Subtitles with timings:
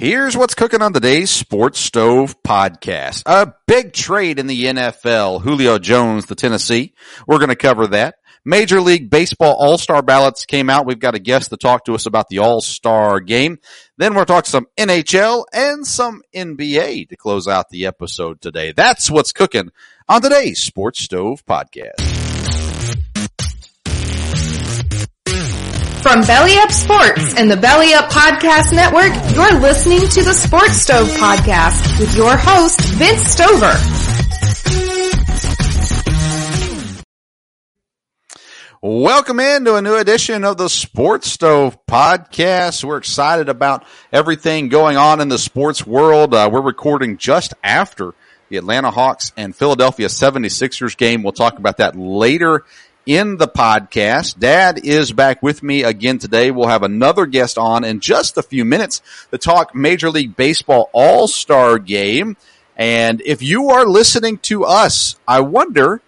[0.00, 3.24] Here's what's cooking on today's Sports Stove podcast.
[3.26, 5.42] A big trade in the NFL.
[5.42, 6.94] Julio Jones, the Tennessee.
[7.26, 8.14] We're going to cover that.
[8.42, 10.86] Major League Baseball All-Star ballots came out.
[10.86, 13.58] We've got a guest to talk to us about the All-Star game.
[13.98, 18.72] Then we're talking some NHL and some NBA to close out the episode today.
[18.72, 19.70] That's what's cooking
[20.08, 22.09] on today's Sports Stove podcast.
[26.02, 30.76] From Belly Up Sports and the Belly Up Podcast Network, you're listening to the Sports
[30.76, 33.70] Stove Podcast with your host, Vince Stover.
[38.80, 42.82] Welcome into a new edition of the Sports Stove podcast.
[42.82, 46.32] We're excited about everything going on in the sports world.
[46.32, 48.14] Uh, we're recording just after
[48.48, 51.22] the Atlanta Hawks and Philadelphia 76ers game.
[51.22, 52.64] We'll talk about that later
[53.06, 54.38] in the podcast.
[54.38, 56.50] Dad is back with me again today.
[56.50, 60.90] We'll have another guest on in just a few minutes to talk Major League Baseball
[60.92, 62.36] All-Star game.
[62.76, 66.00] And if you are listening to us, I wonder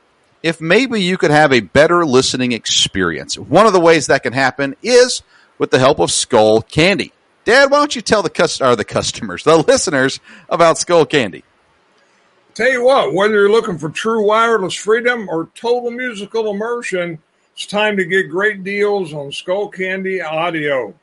[0.42, 3.38] if maybe you could have a better listening experience.
[3.38, 5.22] One of the ways that can happen is
[5.58, 7.12] with the help of Skull Candy.
[7.44, 11.44] Dad, why don't you tell the cust- or the customers, the listeners about Skull Candy?
[12.54, 17.18] Tell you what, whether you're looking for true wireless freedom or total musical immersion,
[17.54, 20.94] it's time to get great deals on Skull Candy Audio.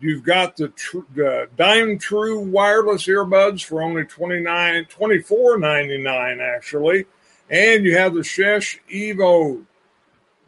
[0.00, 7.06] You've got the, tr- the Dime True wireless earbuds for only $29, $24.99 actually
[7.50, 9.64] and you have the Sesh Evo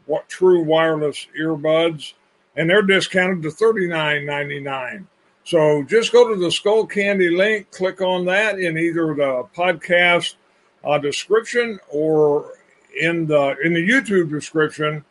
[0.05, 2.13] what true wireless earbuds,
[2.55, 5.05] and they're discounted to $39.99.
[5.45, 10.35] So just go to the Skull Candy link, click on that in either the podcast
[10.83, 12.53] uh, description or
[12.99, 15.03] in the in the YouTube description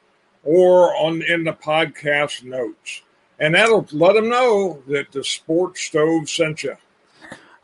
[0.44, 3.02] or on in the podcast notes.
[3.38, 6.76] And that'll let them know that the Sports Stove sent you.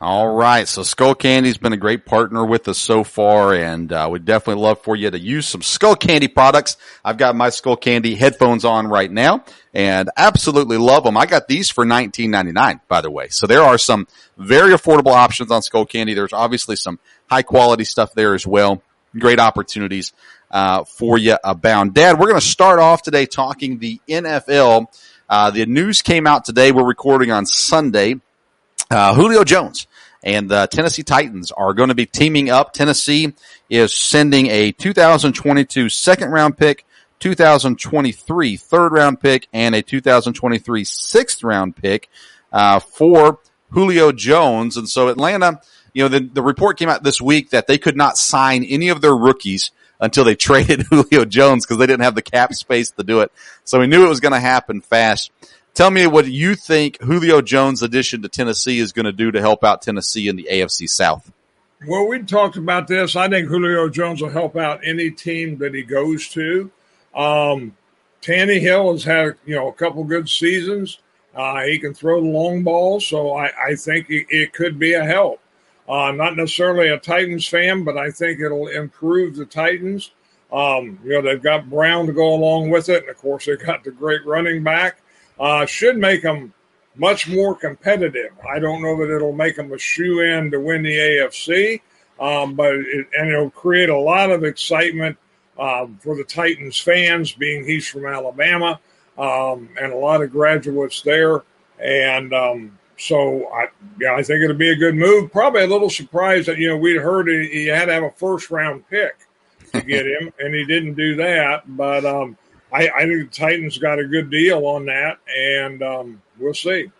[0.01, 0.65] All right.
[0.65, 4.63] So Skull Candy's been a great partner with us so far, and uh, we'd definitely
[4.63, 6.77] love for you to use some Skull Candy products.
[7.03, 9.43] I've got my Skull Candy headphones on right now,
[9.73, 11.17] and absolutely love them.
[11.17, 13.27] I got these for nineteen ninety nine, by the way.
[13.27, 16.13] So there are some very affordable options on Skull Candy.
[16.13, 16.97] There's obviously some
[17.29, 18.81] high quality stuff there as well.
[19.17, 20.13] Great opportunities
[20.49, 21.93] uh, for you abound.
[21.93, 24.87] Dad, we're going to start off today talking the NFL.
[25.27, 26.71] Uh, the news came out today.
[26.71, 28.15] We're recording on Sunday.
[28.91, 29.85] Uh, Julio Jones
[30.23, 32.73] and the Tennessee Titans are going to be teaming up.
[32.73, 33.33] Tennessee
[33.69, 36.85] is sending a 2022 second round pick,
[37.19, 42.09] 2023 third round pick, and a 2023 sixth round pick
[42.51, 43.39] uh, for
[43.71, 44.77] Julio Jones.
[44.77, 45.61] And so Atlanta,
[45.93, 48.89] you know, the, the report came out this week that they could not sign any
[48.89, 52.91] of their rookies until they traded Julio Jones because they didn't have the cap space
[52.91, 53.31] to do it.
[53.63, 55.31] So we knew it was going to happen fast.
[55.79, 59.39] Tell me what you think Julio Jones' addition to Tennessee is going to do to
[59.39, 61.31] help out Tennessee in the AFC South.
[61.87, 63.15] Well, we talked about this.
[63.15, 66.69] I think Julio Jones will help out any team that he goes to.
[67.15, 67.77] Um,
[68.21, 70.99] Tannehill has had you know a couple good seasons.
[71.33, 74.95] Uh, he can throw the long ball, so I, I think it, it, could be
[74.95, 75.39] a help.
[75.87, 80.11] Uh, not necessarily a Titans fan, but I think it'll improve the Titans.
[80.51, 83.57] Um, you know, they've got Brown to go along with it, and of course they've
[83.57, 84.99] got the great running back
[85.39, 86.53] uh, should make them
[86.95, 88.31] much more competitive.
[88.47, 91.81] I don't know that it'll make them a shoe in to win the AFC,
[92.19, 95.17] um, but it, and it'll create a lot of excitement
[95.57, 98.79] um, for the Titans fans, being he's from Alabama,
[99.17, 101.43] um, and a lot of graduates there.
[101.79, 103.67] And um, so, I,
[103.99, 105.31] yeah, I think it'll be a good move.
[105.31, 108.11] Probably a little surprised that you know we'd heard he, he had to have a
[108.11, 109.15] first round pick
[109.71, 111.63] to get him, and he didn't do that.
[111.77, 112.37] But um,
[112.71, 116.91] I, I, think the Titans got a good deal on that, and um, we'll see.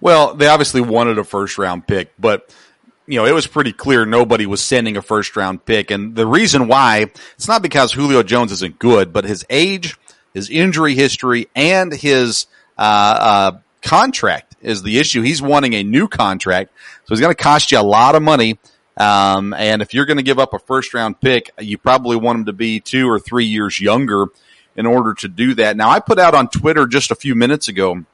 [0.00, 2.54] Well, they obviously wanted a first round pick, but
[3.06, 5.90] you know, it was pretty clear nobody was sending a first round pick.
[5.90, 9.96] And the reason why, it's not because Julio Jones isn't good, but his age,
[10.34, 15.22] his injury history, and his, uh, uh, contract is the issue.
[15.22, 16.72] He's wanting a new contract.
[17.04, 18.58] So he's going to cost you a lot of money.
[18.96, 22.40] Um, and if you're going to give up a first round pick, you probably want
[22.40, 24.26] him to be two or three years younger
[24.76, 25.76] in order to do that.
[25.76, 28.04] Now I put out on Twitter just a few minutes ago.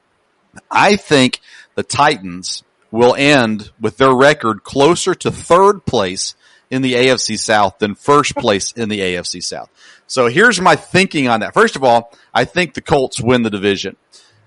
[0.71, 1.41] I think
[1.75, 6.35] the Titans will end with their record closer to third place
[6.71, 9.71] in the AFC South than first place in the AFC South.
[10.07, 11.55] So here's my thinking on that.
[11.55, 13.97] First of all, I think the Colts win the division.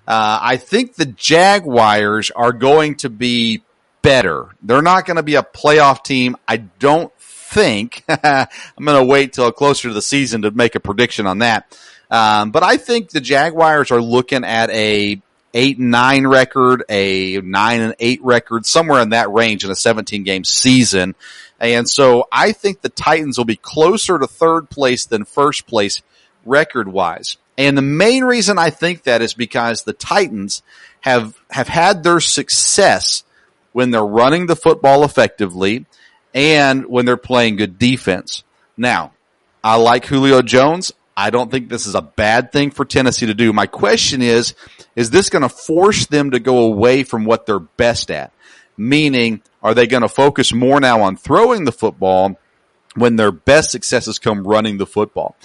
[0.07, 3.63] Uh, I think the Jaguars are going to be
[4.03, 4.50] better.
[4.61, 6.35] They're not going to be a playoff team.
[6.47, 8.03] I don't think.
[8.23, 8.47] I'm
[8.83, 11.75] going to wait till closer to the season to make a prediction on that.
[12.10, 15.22] Um, but I think the Jaguars are looking at a
[15.54, 19.75] eight and nine record, a nine and eight record, somewhere in that range in a
[19.75, 21.16] 17 game season.
[21.60, 26.02] And so I think the Titans will be closer to third place than first place
[26.46, 27.38] record wise.
[27.57, 30.62] And the main reason I think that is because the Titans
[31.02, 33.24] have, have had their success
[33.72, 35.86] when they're running the football effectively
[36.34, 38.44] and when they're playing good defense.
[38.75, 39.13] Now,
[39.63, 40.92] I like Julio Jones.
[41.17, 43.53] I don't think this is a bad thing for Tennessee to do.
[43.53, 44.53] My question is,
[44.95, 48.33] is this going to force them to go away from what they're best at?
[48.77, 52.38] Meaning, are they going to focus more now on throwing the football
[52.95, 55.38] when their best successes come running the football?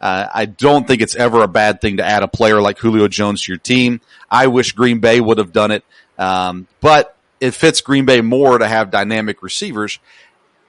[0.00, 3.08] Uh, I don't think it's ever a bad thing to add a player like Julio
[3.08, 4.00] Jones to your team.
[4.30, 5.84] I wish Green Bay would have done it.
[6.18, 9.98] Um, but it fits Green Bay more to have dynamic receivers.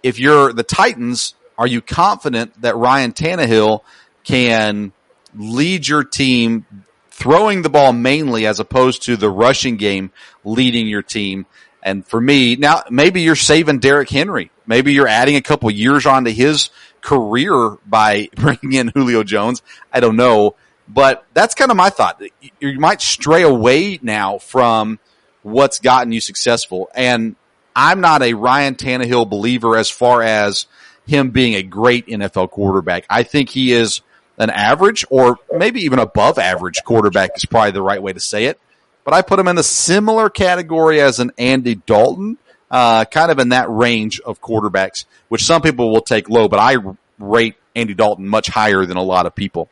[0.03, 3.81] If you're the Titans, are you confident that Ryan Tannehill
[4.29, 4.91] can
[5.33, 6.63] lead your team
[7.09, 10.11] throwing the ball mainly as opposed to the rushing game
[10.43, 11.47] leading your team.
[11.81, 14.51] And for me, now maybe you're saving Derrick Henry.
[14.67, 16.69] Maybe you're adding a couple years onto his
[17.01, 19.63] career by bringing in Julio Jones.
[19.91, 20.55] I don't know,
[20.87, 22.21] but that's kind of my thought.
[22.59, 24.99] You might stray away now from
[25.41, 26.89] what's gotten you successful.
[26.93, 27.35] And
[27.75, 30.67] I'm not a Ryan Tannehill believer as far as
[31.07, 33.05] him being a great NFL quarterback.
[33.09, 34.01] I think he is
[34.39, 38.45] an average or maybe even above average quarterback is probably the right way to say
[38.45, 38.59] it.
[39.03, 42.38] But I put him in a similar category as an Andy Dalton,
[42.71, 46.59] uh, kind of in that range of quarterbacks, which some people will take low, but
[46.59, 46.77] I
[47.18, 49.69] rate Andy Dalton much higher than a lot of people.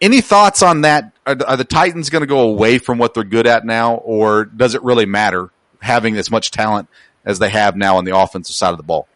[0.00, 1.12] Any thoughts on that?
[1.26, 4.44] Are, are the Titans going to go away from what they're good at now, or
[4.44, 5.50] does it really matter
[5.80, 6.88] having as much talent
[7.24, 9.08] as they have now on the offensive side of the ball?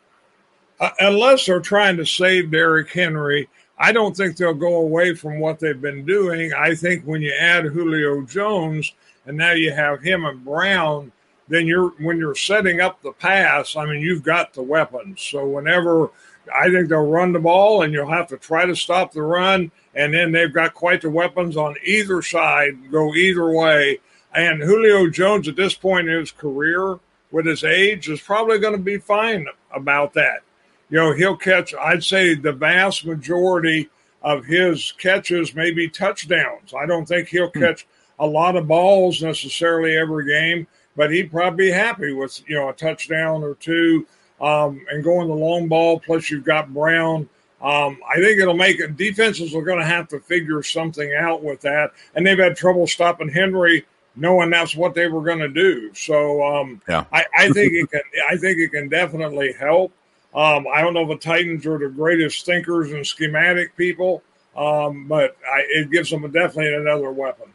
[0.78, 3.48] Uh, unless they're trying to save Derrick Henry,
[3.82, 6.52] I don't think they'll go away from what they've been doing.
[6.52, 8.92] I think when you add Julio Jones
[9.24, 11.10] and now you have him and Brown,
[11.48, 15.22] then you're when you're setting up the pass, I mean you've got the weapons.
[15.22, 16.10] So whenever
[16.54, 19.72] I think they'll run the ball and you'll have to try to stop the run
[19.94, 23.98] and then they've got quite the weapons on either side, go either way.
[24.34, 28.76] And Julio Jones at this point in his career with his age is probably going
[28.76, 30.42] to be fine about that
[30.90, 33.88] you know, he'll catch, I'd say the vast majority
[34.22, 36.74] of his catches may be touchdowns.
[36.74, 37.60] I don't think he'll hmm.
[37.60, 37.86] catch
[38.18, 40.66] a lot of balls necessarily every game,
[40.96, 44.06] but he'd probably be happy with, you know, a touchdown or two
[44.40, 46.00] um, and going the long ball.
[46.00, 47.28] Plus, you've got Brown.
[47.62, 51.42] Um, I think it'll make it, defenses are going to have to figure something out
[51.42, 51.92] with that.
[52.14, 53.84] And they've had trouble stopping Henry
[54.16, 55.92] knowing that's what they were going to do.
[55.94, 57.04] So um, yeah.
[57.12, 58.00] I, I think it can.
[58.28, 59.92] I think it can definitely help.
[60.34, 64.22] Um, I don't know if the Titans are the greatest thinkers and schematic people,
[64.56, 67.46] um, but I, it gives them definitely another weapon.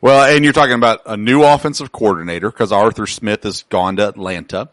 [0.00, 4.08] Well, and you're talking about a new offensive coordinator because Arthur Smith has gone to
[4.08, 4.68] Atlanta.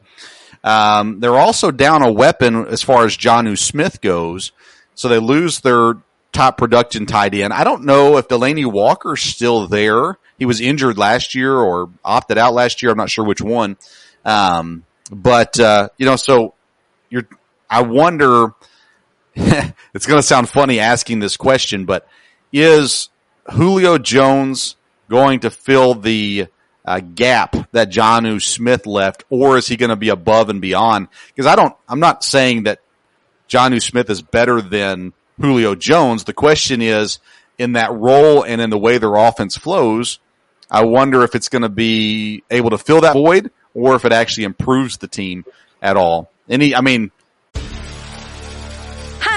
[0.63, 4.51] Um, they're also down a weapon as far as Jonnu Smith goes,
[4.93, 5.95] so they lose their
[6.31, 7.53] top production tight end.
[7.53, 10.17] I don't know if Delanie Walker's still there.
[10.37, 12.91] He was injured last year or opted out last year.
[12.91, 13.77] I'm not sure which one.
[14.23, 16.53] Um, but uh, you know, so
[17.09, 17.27] you're
[17.71, 18.53] I wonder,
[19.35, 22.05] it's going to sound funny asking this question, but
[22.51, 23.09] is
[23.49, 24.75] Julio Jones
[25.09, 26.47] going to fill the
[26.83, 31.07] uh, gap that Jonnu Smith left, or is he going to be above and beyond?
[31.27, 32.79] Because I don't, I'm not saying that
[33.47, 36.25] Jonnu Smith is better than Julio Jones.
[36.25, 37.19] The question is,
[37.57, 40.19] in that role and in the way their offense flows,
[40.69, 44.11] I wonder if it's going to be able to fill that void or if it
[44.11, 45.45] actually improves the team
[45.81, 46.29] at all.
[46.49, 47.11] Any, I mean.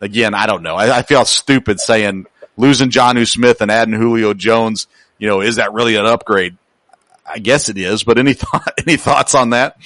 [0.00, 0.76] Again, I don't know.
[0.76, 2.26] I, I feel stupid saying
[2.56, 4.86] losing Jonnu Smith and adding Julio Jones–
[5.18, 6.56] you know, is that really an upgrade?
[7.28, 9.76] I guess it is, but any thought, any thoughts on that?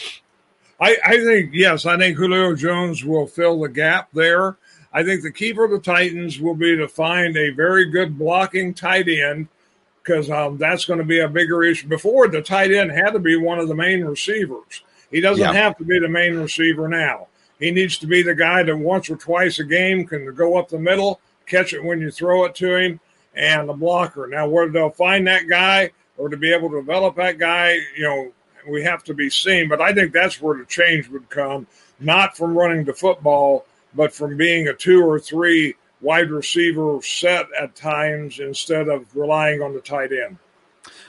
[0.80, 4.56] I, I think, yes, I think Julio Jones will fill the gap there.
[4.92, 8.74] I think the key for the Titans will be to find a very good blocking
[8.74, 9.48] tight end
[10.02, 11.86] because um, that's going to be a bigger issue.
[11.86, 14.82] Before, the tight end had to be one of the main receivers.
[15.10, 15.52] He doesn't yeah.
[15.52, 17.28] have to be the main receiver now.
[17.60, 20.70] He needs to be the guy that once or twice a game can go up
[20.70, 23.00] the middle, catch it when you throw it to him,
[23.34, 24.26] and the blocker.
[24.26, 28.02] Now, whether they'll find that guy or to be able to develop that guy, you
[28.04, 28.32] know,
[28.68, 29.68] we have to be seen.
[29.68, 31.66] But I think that's where the change would come,
[32.00, 37.46] not from running the football, but from being a two or three wide receiver set
[37.58, 40.38] at times instead of relying on the tight end.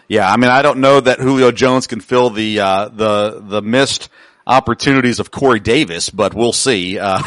[0.08, 3.62] Yeah, I mean, I don't know that Julio Jones can fill the uh, the the
[3.62, 4.10] missed
[4.46, 7.00] opportunities of Corey Davis, but we'll see.
[7.00, 7.22] Uh,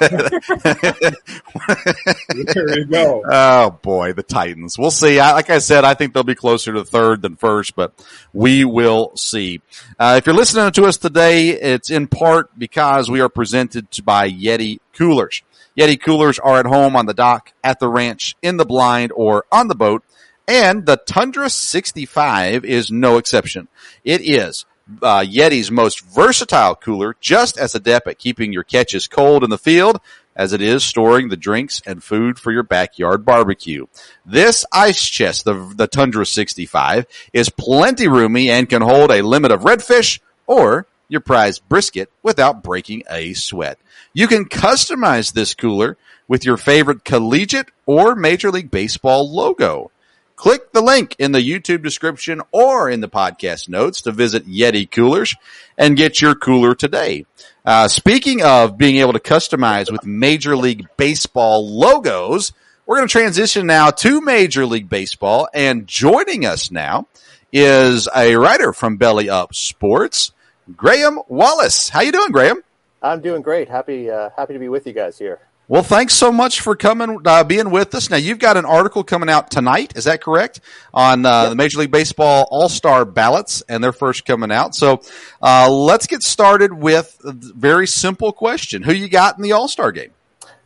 [0.00, 0.30] there
[2.78, 3.22] you go.
[3.30, 4.78] Oh boy, the Titans.
[4.78, 5.18] We'll see.
[5.18, 7.92] I, like I said, I think they'll be closer to third than first, but
[8.32, 9.60] we will see.
[9.98, 14.30] Uh, if you're listening to us today, it's in part because we are presented by
[14.30, 15.42] Yeti Coolers.
[15.76, 19.44] Yeti Coolers are at home on the dock, at the ranch, in the blind, or
[19.50, 20.02] on the boat.
[20.46, 23.68] And the Tundra 65 is no exception.
[24.04, 24.66] It is
[25.02, 29.58] uh, Yeti's most versatile cooler, just as adept at keeping your catches cold in the
[29.58, 30.00] field
[30.36, 33.86] as it is storing the drinks and food for your backyard barbecue.
[34.26, 39.52] This ice chest, the, the Tundra 65, is plenty roomy and can hold a limit
[39.52, 43.78] of redfish or your prized brisket without breaking a sweat.
[44.12, 49.90] You can customize this cooler with your favorite collegiate or Major League Baseball logo.
[50.44, 54.90] Click the link in the YouTube description or in the podcast notes to visit Yeti
[54.90, 55.34] Coolers
[55.78, 57.24] and get your cooler today.
[57.64, 62.52] Uh, speaking of being able to customize with Major League Baseball logos,
[62.84, 67.06] we're going to transition now to Major League Baseball and joining us now
[67.50, 70.32] is a writer from Belly Up Sports,
[70.76, 71.88] Graeme Wallace.
[71.88, 72.60] How you doing, Graeme?
[73.00, 73.70] I'm doing great.
[73.70, 75.40] Happy, uh, happy to be with you guys here.
[75.66, 78.10] Well, thanks so much for coming, uh, being with us.
[78.10, 79.94] Now, you've got an article coming out tonight.
[79.96, 80.60] Is that correct?
[80.92, 81.48] On uh, yep.
[81.48, 84.74] the Major League Baseball All Star ballots, and they're first coming out.
[84.74, 85.00] So,
[85.40, 89.66] uh, let's get started with a very simple question: Who you got in the All
[89.66, 90.10] Star game?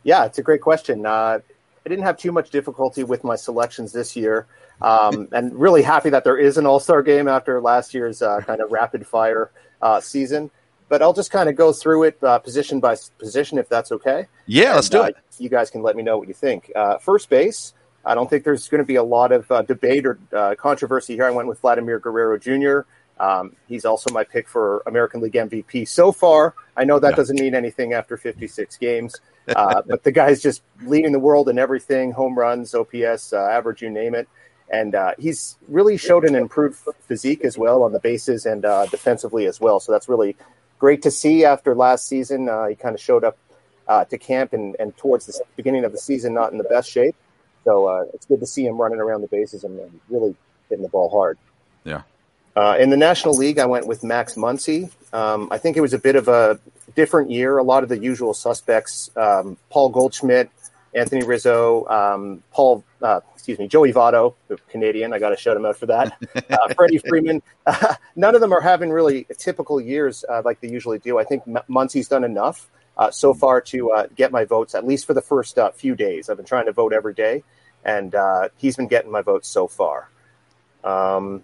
[0.03, 1.05] Yeah, it's a great question.
[1.05, 1.39] Uh,
[1.85, 4.47] I didn't have too much difficulty with my selections this year,
[4.81, 8.41] um, and really happy that there is an All Star game after last year's uh,
[8.41, 9.49] kind of rapid fire
[9.81, 10.51] uh, season
[10.89, 14.27] but I'll just kind of go through it uh, position by position if that's okay.
[14.47, 15.17] Yeah, let's do uh, it.
[15.37, 16.71] You guys can let me know what you think.
[16.75, 20.05] Uh, first base, I don't think there's going to be a lot of uh, debate
[20.05, 21.25] or uh, controversy here.
[21.25, 22.81] I went with Vladimir Guerrero Jr.
[23.23, 26.55] Um, he's also my pick for American League MVP so far.
[26.75, 27.15] I know that yeah.
[27.15, 29.15] doesn't mean anything after 56 games,
[29.55, 33.89] uh, but the guy's just leading the world in everything home runs, OPS, average, you
[33.89, 34.27] name it.
[34.71, 39.59] And he's really showed an improved physique as well on the bases and defensively as
[39.59, 39.79] well.
[39.79, 40.37] So that's really
[40.79, 42.49] great to see after last season.
[42.49, 43.37] Uh, he kind of showed up
[43.87, 46.89] uh, to camp and, and towards the beginning of the season, not in the best
[46.89, 47.15] shape.
[47.65, 50.35] So uh, it's good to see him running around the bases and really
[50.69, 51.37] hitting the ball hard.
[51.83, 52.03] Yeah.
[52.55, 54.89] Uh, in the National League, I went with Max Muncy.
[55.13, 56.59] Um, I think it was a bit of a
[56.95, 57.57] different year.
[57.57, 60.49] A lot of the usual suspects: um, Paul Goldschmidt,
[60.93, 65.13] Anthony Rizzo, um, Paul, uh, excuse me, Joey Votto, the Canadian.
[65.13, 66.17] I got to shout him out for that.
[66.49, 67.43] Uh, Freddie Freeman.
[67.65, 71.19] Uh, none of them are having really typical years uh, like they usually do.
[71.19, 74.85] I think M- Muncy's done enough uh, so far to uh, get my votes, at
[74.85, 76.27] least for the first few days.
[76.27, 77.43] I've been trying to vote every day,
[77.85, 78.15] and
[78.57, 80.09] he's been getting my votes so far.
[80.83, 81.43] Um,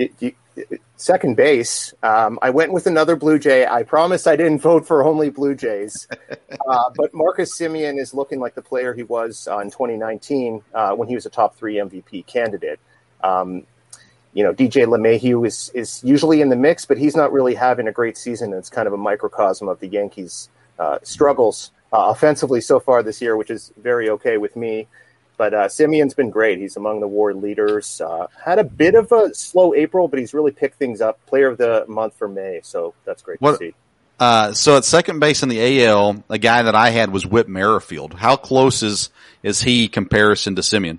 [0.00, 0.10] you,
[0.56, 3.66] you, second base, um, I went with another Blue Jay.
[3.66, 6.08] I promise I didn't vote for only Blue Jays,
[6.68, 10.94] uh, but Marcus Semien is looking like the player he was uh, in 2019 uh,
[10.94, 12.80] when he was a top three MVP candidate.
[13.22, 13.66] Um,
[14.32, 17.88] you know, DJ LeMahieu is is usually in the mix, but he's not really having
[17.88, 18.52] a great season.
[18.52, 23.20] It's kind of a microcosm of the Yankees' uh, struggles uh, offensively so far this
[23.20, 24.86] year, which is very okay with me.
[25.40, 26.58] But uh, Semien's been great.
[26.58, 27.98] He's among the WAR leaders.
[27.98, 31.24] Uh, had a bit of a slow April, but he's really picked things up.
[31.24, 33.74] Player of the month for May, so that's great What- to see.
[34.18, 37.48] Uh, so at second base in the AL, a guy that I had was Whit
[37.48, 38.12] Merrifield.
[38.12, 39.08] How close is
[39.42, 40.98] is he comparison to Semien?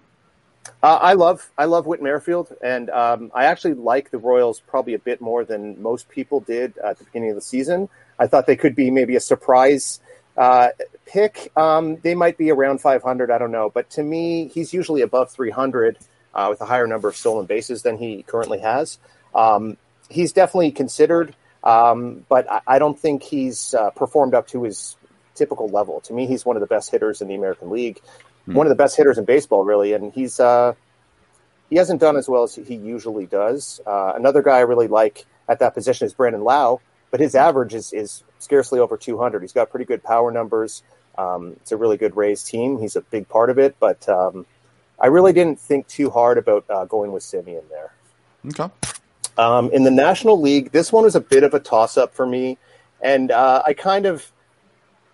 [0.81, 4.95] Uh, I love I love Whit Merrifield, and um, I actually like the Royals probably
[4.95, 7.89] a bit more than most people did at the beginning of the season.
[8.17, 9.99] I thought they could be maybe a surprise
[10.37, 10.69] uh,
[11.05, 11.51] pick.
[11.55, 15.31] Um, they might be around 500, I don't know, but to me, he's usually above
[15.31, 15.97] 300
[16.33, 18.97] uh, with a higher number of stolen bases than he currently has.
[19.35, 19.77] Um,
[20.09, 24.95] he's definitely considered, um, but I, I don't think he's uh, performed up to his
[25.35, 26.01] typical level.
[26.01, 28.01] To me, he's one of the best hitters in the American League,
[28.45, 30.73] one of the best hitters in baseball, really, and he's uh,
[31.69, 33.79] he hasn't done as well as he usually does.
[33.85, 37.73] Uh, another guy I really like at that position is Brandon Lowe, but his average
[37.73, 39.41] is, is scarcely over 200.
[39.41, 40.83] He's got pretty good power numbers.
[41.17, 42.79] Um, it's a really good Rays team.
[42.79, 44.45] He's a big part of it, but um,
[44.99, 47.93] I really didn't think too hard about uh, going with Semien there.
[48.47, 48.73] Okay.
[49.37, 52.25] Um, in the National League, this one was a bit of a toss up for
[52.25, 52.57] me,
[53.01, 54.31] and uh, I kind of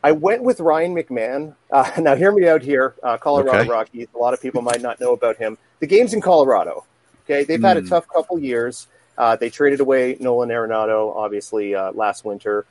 [0.03, 1.55] I went with Ryan McMahon.
[1.71, 3.69] Uh, now, hear me out here, uh, Colorado Okay.
[3.69, 4.07] Rockies.
[4.15, 5.57] A lot of people might not know about him.
[5.79, 6.85] The game's in Colorado.
[7.25, 7.87] Okay, they've had a Hmm.
[7.87, 8.87] tough couple years.
[9.17, 12.65] Uh, they traded away Nolan Arenado, obviously uh, last winter.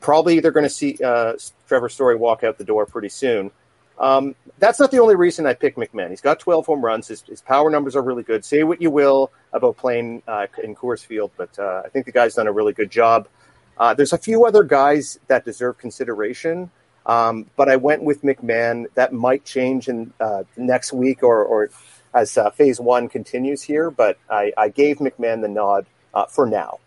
[0.00, 1.34] Probably they're going to see uh,
[1.68, 3.50] Trevor Story walk out the door pretty soon.
[3.98, 6.08] Um, that's not the only reason I picked McMahon.
[6.08, 7.08] He's got 12 home runs.
[7.08, 8.46] His, his power numbers are really good.
[8.46, 12.12] Say what you will about playing uh, in Coors Field, but uh, I think the
[12.12, 13.28] guy's done a really good job.
[13.76, 16.70] Uh, there's a few other guys that deserve consideration,
[17.04, 18.86] um, but I went with McMahon.
[18.94, 20.14] That might change in
[20.56, 21.68] next week or, or
[22.14, 23.90] as uh, Phase One continues here.
[23.90, 26.78] But I, I gave McMahon the nod uh, for now.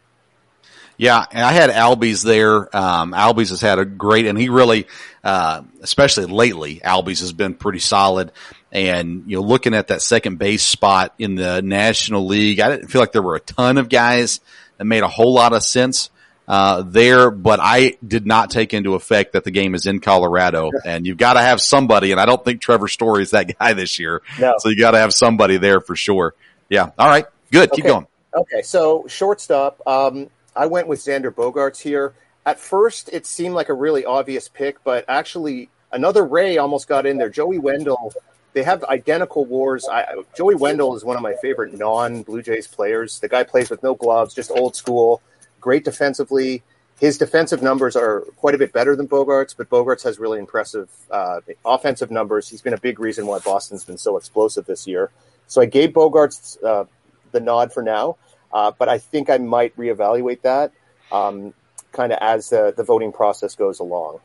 [0.96, 2.76] Yeah, and I had Albies there.
[2.76, 4.88] Um, Albies has had a great, and he really,
[5.24, 8.32] uh, especially lately, Albies has been pretty solid.
[8.72, 12.90] And you know, looking at that second base spot in the National League, I didn't
[12.90, 14.40] feel like there were a ton of guys
[14.78, 16.10] that made a whole lot of sense
[16.48, 20.72] uh, there, but I did not take into effect that the game is in Colorado,
[20.86, 22.12] and you've got to have somebody.
[22.12, 24.56] And I don't think Trevor Story is that guy this year, No.
[24.60, 26.34] so you got to have somebody there for sure.
[26.70, 26.92] Yeah.
[26.98, 27.26] All right.
[27.52, 27.72] Good.
[27.72, 28.08] Keep going.
[28.36, 32.14] Okay, so shortstop, um, I went with Xander Bogaerts here.
[32.46, 37.06] At first, it seemed like a really obvious pick, but actually, another Ray almost got
[37.06, 37.30] in there.
[37.30, 38.12] Joey Wendle.
[38.54, 39.88] They have identical wars.
[39.90, 43.20] I, Joey Wendle is one of my favorite non-Blue Jays players.
[43.20, 45.22] The guy plays with no gloves, just old school,
[45.64, 46.62] great defensively.
[47.00, 50.90] His defensive numbers are quite a bit better than Bogaerts, but Bogaerts has really impressive
[51.10, 52.50] uh, offensive numbers.
[52.50, 55.10] He's been a big reason why Boston's been so explosive this year.
[55.48, 56.84] So I gave Bogaerts uh,
[57.32, 58.18] the nod for now,
[58.52, 60.72] uh, but I think I might reevaluate that
[61.12, 61.54] um,
[61.94, 64.20] kind of as the, the voting process goes along.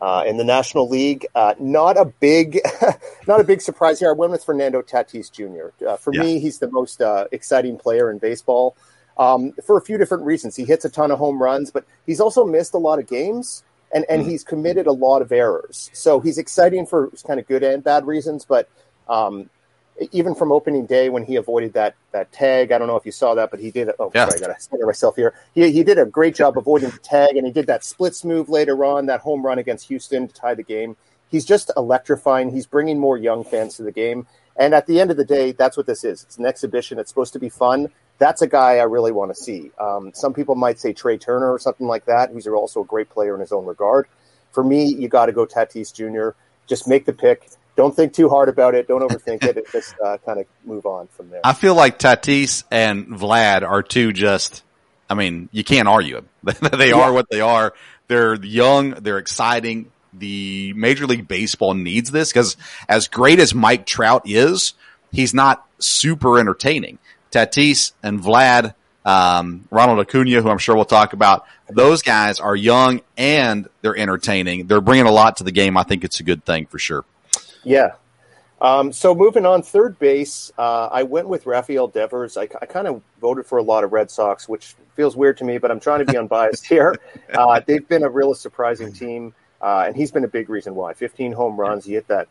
[0.00, 2.60] Uh, in the National League, uh, not a big,
[3.28, 4.10] not a big surprise here.
[4.10, 5.68] I went with Fernando Tatis Jr.
[5.86, 6.22] Uh, for Yeah.
[6.22, 8.76] me, he's the most uh, exciting player in baseball
[9.18, 10.56] um, for a few different reasons.
[10.56, 13.64] He hits a ton of home runs, but he's also missed a lot of games,
[13.94, 15.90] and and he's committed a lot of errors.
[15.92, 18.68] So he's exciting for kind of good and bad reasons, but
[19.08, 19.50] um,
[20.10, 22.72] even from opening day when he avoided that that tag.
[22.72, 23.90] I don't know if you saw that, but he did.
[23.98, 24.26] Oh, Yeah.
[24.26, 25.34] sorry, I got to center myself here.
[25.54, 28.48] He he did a great job avoiding the tag, and he did that splits move
[28.48, 30.96] later on, that home run against Houston to tie the game.
[31.30, 32.50] He's just electrifying.
[32.50, 35.52] He's bringing more young fans to the game, and at the end of the day,
[35.52, 36.22] that's what this is.
[36.24, 36.98] It's an exhibition.
[36.98, 37.88] It's supposed to be fun.
[38.18, 39.70] That's a guy I really want to see.
[39.80, 43.10] Um, some people might say Trea Turner or something like that, who's also a great
[43.10, 44.06] player in his own regard.
[44.52, 46.36] For me, you got to go Tatis Jr.
[46.68, 47.48] Just make the pick.
[47.74, 48.86] Don't think too hard about it.
[48.86, 49.64] Don't overthink it.
[49.72, 51.40] Just uh, kind of move on from there.
[51.42, 54.62] I feel like Tatis and Vlad are two just,
[55.08, 56.28] I mean, you can't argue them.
[56.78, 56.96] they Yeah.
[57.00, 57.72] are what they are.
[58.08, 58.90] They're young.
[58.90, 59.90] They're exciting.
[60.12, 64.74] The Major League Baseball needs this because as great as Mike Trout is,
[65.10, 66.98] he's not super entertaining.
[67.32, 72.54] Tatis and Vlad, um, Ronald Acuna, who I'm sure we'll talk about, those guys are
[72.54, 74.66] young and they're entertaining.
[74.66, 75.76] They're bringing a lot to the game.
[75.76, 77.04] I think it's a good thing for sure.
[77.64, 77.92] Yeah.
[78.60, 82.36] Um, so moving on, third base, uh, I went with Rafael Devers.
[82.36, 85.44] I, I kind of voted for a lot of Red Sox, which feels weird to
[85.44, 86.94] me, but I'm trying to be unbiased here.
[87.32, 90.92] Uh, they've been a real surprising team, uh, and he's been a big reason why.
[90.92, 91.86] 15 home runs.
[91.86, 92.28] He hit that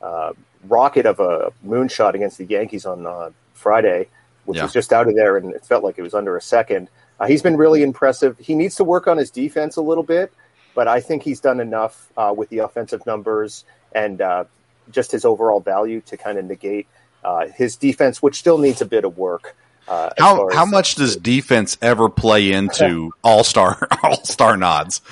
[0.00, 0.32] uh,
[0.68, 4.06] rocket of a moonshot against the Yankees on uh, Friday,
[4.44, 4.64] which Yeah.
[4.64, 6.88] was just out of there, and it felt like it was under a second.
[7.20, 8.36] Uh, he's been really impressive.
[8.38, 10.32] He needs to work on his defense a little bit,
[10.74, 14.44] but I think he's done enough uh, with the offensive numbers and uh,
[14.90, 16.86] just his overall value to kind of negate
[17.22, 19.54] uh, his defense, which still needs a bit of work.
[19.86, 25.02] Uh, how how much does defense ever play into all star all star nods?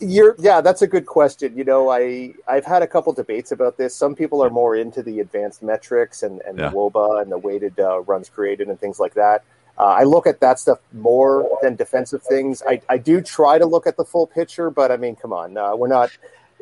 [0.00, 1.56] You're, yeah, that's a good question.
[1.56, 3.94] You know, I I've had a couple debates about this.
[3.94, 6.70] Some people are more into the advanced metrics and, and yeah.
[6.70, 9.42] WOBA and the weighted uh, runs created and things like that.
[9.78, 12.62] Uh, I look at that stuff more than defensive things.
[12.68, 15.56] I, I do try to look at the full picture, but I mean, come on,
[15.56, 16.10] uh, we're not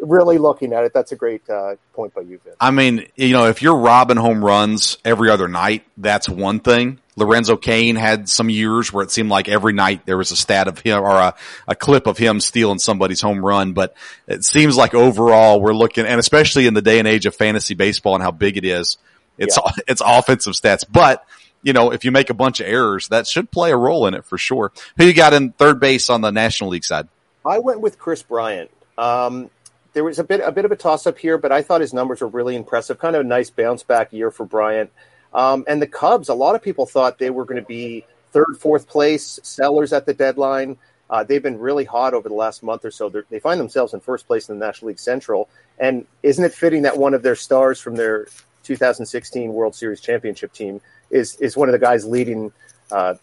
[0.00, 0.92] really looking at it.
[0.92, 2.56] That's a great uh, point by you, Vince.
[2.60, 7.00] I mean, you know, if you're robbing home runs every other night, that's one thing.
[7.16, 10.68] Lorenzo Cain had some years where it seemed like every night there was a stat
[10.68, 11.34] of him or a,
[11.66, 13.72] a clip of him stealing somebody's home run.
[13.72, 13.94] But
[14.28, 17.74] it seems like overall we're looking, and especially in the day and age of fantasy
[17.74, 18.98] baseball and how big it is,
[19.36, 19.72] it's, yeah.
[19.88, 20.84] it's offensive stats.
[20.88, 21.24] But,
[21.62, 24.14] you know, if you make a bunch of errors, that should play a role in
[24.14, 24.72] it for sure.
[24.96, 27.08] Who you got in third base on the National League side?
[27.44, 28.70] I went with Kris Bryant.
[28.96, 29.50] Um,
[29.92, 31.92] there was a bit a bit of a toss up here, but I thought his
[31.92, 32.98] numbers were really impressive.
[32.98, 34.90] Kind of a nice bounce back year for Bryant.
[35.32, 38.56] Um, and the Cubs, a lot of people thought they were going to be third,
[38.58, 40.76] fourth place sellers at the deadline.
[41.10, 43.08] Uh, they've been really hot over the last month or so.
[43.08, 45.48] They're, they find themselves in first place in the National League Central.
[45.78, 48.26] And isn't it fitting that one of their stars from their
[48.64, 52.52] 2016 World Series championship team is is one of the guys leading
[52.90, 53.14] uh,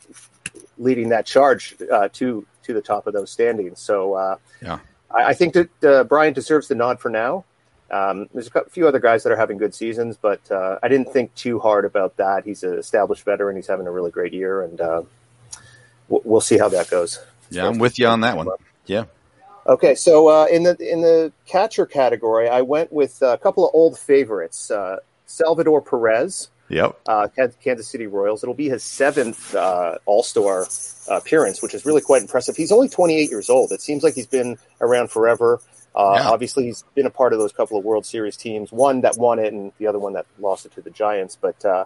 [0.78, 3.80] leading that charge uh, to to the top of those standings?
[3.80, 4.80] So uh, yeah.
[5.16, 7.46] I, I, think that uh, Bryant deserves the nod for now.
[7.92, 11.14] Um, there's a few other guys that are having good seasons, but uh, I didn't
[11.14, 12.44] think too hard about that.
[12.44, 13.56] He's an established veteran.
[13.56, 15.04] He's having a really great year, and uh,
[16.10, 17.24] we'll, we'll, see how that goes.
[17.52, 18.48] Yeah, I'm with you on that one.
[18.88, 19.06] Yeah.
[19.68, 23.74] Okay, so uh, in the in the catcher category, I went with a couple of
[23.74, 26.50] old favorites: uh, Salvador Perez.
[26.70, 27.00] Yep.
[27.06, 27.28] Uh,
[27.62, 28.44] Kansas City Royals.
[28.44, 30.66] It'll be his seventh uh, All Star
[31.08, 32.56] appearance, which is really quite impressive.
[32.56, 33.72] He's only 28 years old.
[33.72, 35.60] It seems like he's been around forever.
[35.96, 36.30] Uh, yeah.
[36.30, 38.72] Obviously, he's been a part of those couple of World Series teams.
[38.72, 41.38] One that won it, and the other one that lost it to the Giants.
[41.40, 41.86] But uh,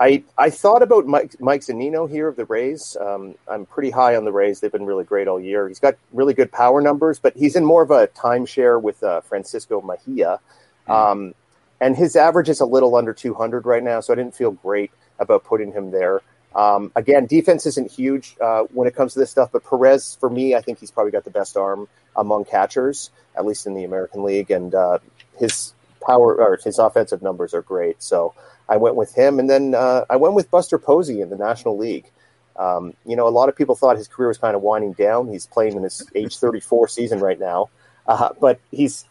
[0.00, 2.96] I I thought about Mike Mike Zunino here of the Rays.
[3.00, 4.60] Um, I'm pretty high on the Rays.
[4.60, 5.68] They've been really great all year.
[5.68, 9.22] He's got really good power numbers, but he's in more of a timeshare with uh,
[9.22, 10.38] Francisco Mejia,
[10.86, 10.92] mm.
[10.92, 11.34] um,
[11.80, 14.00] and his average is a little under 200 right now.
[14.00, 16.22] So I didn't feel great about putting him there.
[16.58, 20.28] Um, again, defense isn't huge uh, when it comes to this stuff, but Perez, for
[20.28, 23.84] me, I think he's probably got the best arm among catchers, at least in the
[23.84, 24.98] American League, and uh,
[25.38, 25.72] his
[26.04, 28.02] power or his offensive numbers are great.
[28.02, 28.34] So
[28.68, 31.78] I went with him, and then uh, I went with Buster Posey in the National
[31.78, 32.10] League.
[32.56, 35.28] Um, you know, a lot of people thought his career was kind of winding down.
[35.28, 37.68] He's playing in his age 34 season right now,
[38.08, 39.04] uh, but he's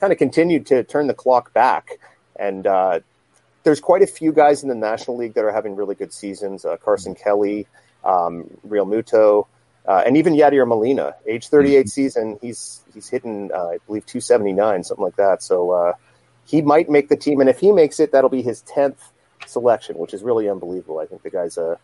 [0.00, 1.98] kind of continued to turn the clock back.
[2.36, 3.00] And uh,
[3.62, 6.64] there's quite a few guys in the National League that are having really good seasons.
[6.64, 7.66] Uh, Carson Kelly,
[8.04, 9.46] um, Realmuto,
[9.86, 11.88] uh, and even Yadier Molina, age 38 mm-hmm.
[11.88, 15.42] season, he's he's hitting, uh, I believe, 279, something like that.
[15.42, 15.92] So uh,
[16.44, 18.98] he might make the team, and if he makes it, that'll be his 10th
[19.46, 20.98] selection, which is really unbelievable.
[20.98, 21.78] I think the guy's a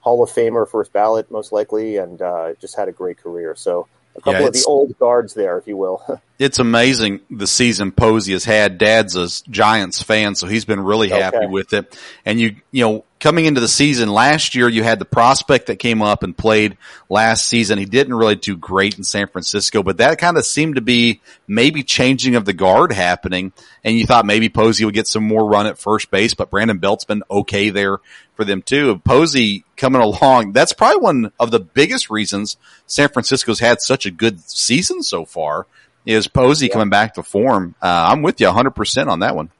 [0.00, 3.54] Hall of Famer, first ballot, most likely, and uh, just had a great career.
[3.56, 6.02] So a couple yeah, of the old guards there, if you will.
[6.38, 8.78] it's amazing the season Posey has had.
[8.78, 11.46] Dad's a Giants fan, so he's been really happy okay.
[11.46, 11.96] with it.
[12.24, 15.78] And you, you know, coming into the season last year, you had the prospect that
[15.78, 16.76] came up and played
[17.08, 17.78] last season.
[17.78, 21.20] He didn't really do great in San Francisco, but that kind of seemed to be
[21.46, 23.52] maybe changing of the guard happening.
[23.84, 26.78] And you thought maybe Posey would get some more run at first base, but Brandon
[26.78, 27.98] Belt's been okay there
[28.34, 28.98] for them too.
[29.04, 34.10] Posey coming along, that's probably one of the biggest reasons San Francisco's had such a
[34.10, 35.66] good season so far
[36.04, 36.72] is Posey yeah.
[36.72, 37.74] coming back to form.
[37.80, 39.50] Uh, I'm with you 100% on that one.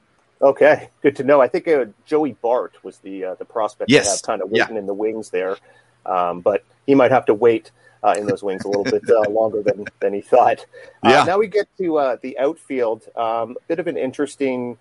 [0.45, 1.41] Okay, good to know.
[1.41, 4.11] I think uh, Joey Bart was the uh, the prospect yes.
[4.11, 4.81] have kind of waiting yeah.
[4.81, 5.57] in the wings there,
[6.05, 7.71] um, but he might have to wait
[8.03, 10.67] uh, in those wings a little bit uh, longer than than he thought.
[11.03, 11.25] Uh, yeah.
[11.25, 13.05] Now we get to uh, the outfield.
[13.17, 14.77] Um, a bit of an interesting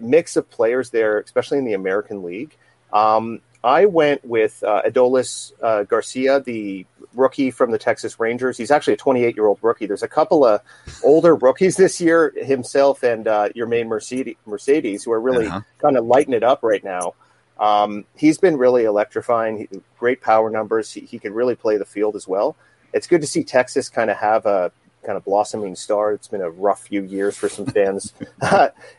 [0.00, 2.56] mix of players there, especially in the American League.
[2.92, 5.52] Um, I went with Adolis
[5.88, 8.56] Garcia, the rookie from the Texas Rangers.
[8.56, 9.86] He's actually a 28 year old rookie.
[9.86, 10.60] There's a couple of
[11.04, 15.60] older rookies this year, himself and uh, main Mercedes, Mercedes, who are really uh-huh.
[15.78, 17.14] kind of lighting it up right now.
[17.58, 19.58] Um, he's been really electrifying.
[19.58, 20.92] He, great power numbers.
[20.92, 22.56] He, he can really play the field as well.
[22.92, 24.72] It's good to see Texas kind of have a
[25.04, 26.12] kind of blossoming star.
[26.12, 28.14] It's been a rough few years for some fans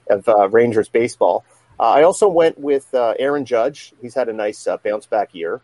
[0.10, 1.46] of uh, Rangers baseball.
[1.80, 3.94] Uh, I also went with uh, Aaron Judge.
[4.02, 5.62] He's had a nice uh, bounce back year.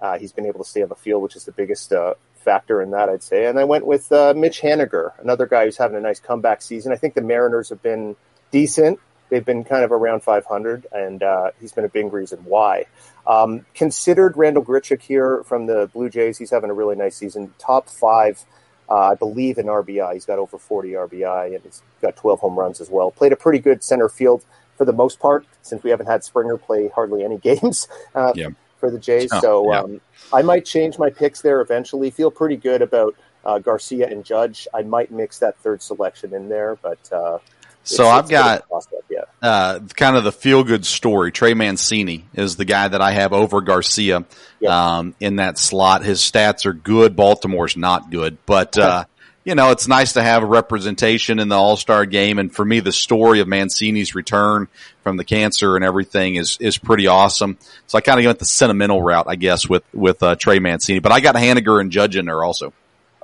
[0.00, 2.80] Uh, he's been able to stay on the field, which is the biggest uh, factor
[2.82, 3.46] in that, I'd say.
[3.46, 6.92] And I went with uh, Mitch Haniger, another guy who's having a nice comeback season.
[6.92, 8.16] I think the Mariners have been
[8.50, 8.98] decent.
[9.28, 12.86] They've been kind of around 500, and uh, he's been a big reason why.
[13.26, 16.36] Um, considered Randal Grichuk here from the Blue Jays.
[16.36, 17.54] He's having a really nice season.
[17.58, 18.44] Top five,
[18.88, 20.14] uh, I believe, in RBI.
[20.14, 23.12] He's got over 40 RBI, and he's got 12 home runs as well.
[23.12, 24.44] Played a pretty good center field
[24.76, 27.86] for the most part, since we haven't had Springer play hardly any games.
[28.14, 28.48] Uh, yeah
[28.80, 29.30] for the Jays.
[29.32, 29.80] Oh, so yeah.
[29.80, 30.00] um,
[30.32, 32.10] I might change my picks there eventually.
[32.10, 33.14] Feel pretty good about
[33.44, 34.66] uh, Garcia and Judge.
[34.74, 37.38] I might mix that third selection in there, but uh,
[37.82, 39.48] So I've it's a bit of a got yeah.
[39.48, 41.32] uh, kind of the feel good story.
[41.32, 44.24] Trey Mancini is the guy that I have over Garcia
[44.68, 46.04] um, in that slot.
[46.04, 47.16] His stats are good.
[47.16, 49.04] Baltimore's not good, but uh,
[49.44, 52.38] you know it's nice to have a representation in the All Star game.
[52.38, 54.68] And for me, the story of Mancini's return
[55.02, 57.58] from the cancer and everything is is pretty awesome.
[57.86, 60.98] So I kind of went the sentimental route, I guess, with with uh, Trey Mancini.
[61.00, 62.72] But I got Haniger and Judge in there also.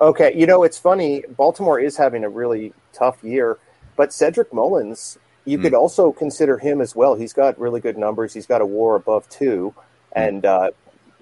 [0.00, 1.22] Okay, you know it's funny.
[1.36, 3.56] Baltimore is having a really tough year,
[3.96, 5.62] but Cedric Mullins, you Hmm.
[5.64, 7.14] could also consider him as well.
[7.14, 8.34] He's got really good numbers.
[8.34, 9.74] He's got a WAR above two,
[10.14, 10.18] Hmm.
[10.20, 10.70] and uh,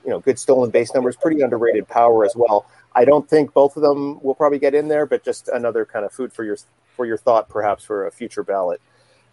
[0.05, 1.17] you know, good stolen base numbers.
[1.17, 2.67] Pretty underrated power as well.
[2.95, 6.05] I don't think both of them will probably get in there, but just another kind
[6.05, 6.57] of food for your
[6.97, 8.81] for your thought, perhaps for a future ballot.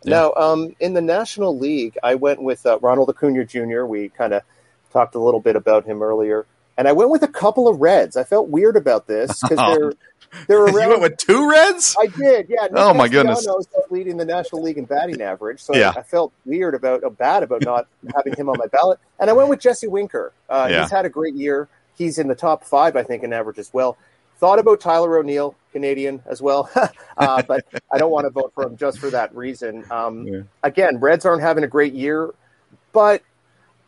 [0.03, 3.85] Now, um, in the National League, I went with uh, Ronald Acuna Jr.
[3.85, 4.41] We kind of
[4.91, 8.17] talked a little bit about him earlier, and I went with a couple of Reds.
[8.17, 9.93] I felt weird about this because they're
[10.47, 11.95] they're you went with two Reds?
[12.01, 12.63] I did, yeah.
[12.63, 13.39] Nick Oh, my goodness.
[13.39, 15.93] Castellanos is leading the National League in batting average, so Yeah.
[15.95, 18.99] I felt weird about, uh, bad about not having him on my ballot.
[19.19, 20.31] And I went with Jesse Winker.
[20.49, 20.81] Uh, Yeah.
[20.83, 21.67] He's had a great year.
[21.97, 23.97] He's in the top five, I think, in average as well.
[24.37, 26.69] Thought about Tyler O'Neill, Canadian as well,
[27.17, 29.85] uh, but I don't want to vote for him just for that reason.
[29.91, 32.33] Um, Again, Reds aren't having a great year,
[32.91, 33.21] but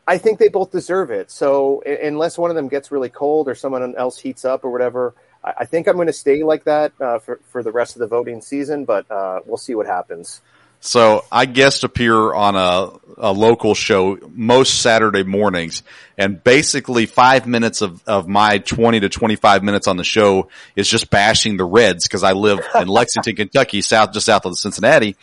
[0.07, 1.31] I think they both deserve it.
[1.31, 5.15] So unless one of them gets really cold or someone else heats up or whatever,
[5.43, 7.99] I, I think I'm going to stay like that uh, for for the rest of
[7.99, 8.85] the voting season.
[8.85, 10.41] But uh, we'll see what happens.
[10.85, 15.81] So I guest appear on a, a local show most Saturday mornings
[16.17, 20.89] and basically five minutes of, of my 20 to 25 minutes on the show is
[20.89, 25.15] just bashing the Reds because I live in Lexington, Kentucky, south, just south of Cincinnati.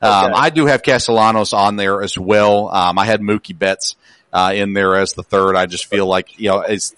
[0.00, 2.68] Um, I do have Castellanos on there as well.
[2.68, 3.96] Um, I had Mookie Betts,
[4.32, 5.56] uh, in there as the third.
[5.56, 6.94] I just feel like, you know, it's,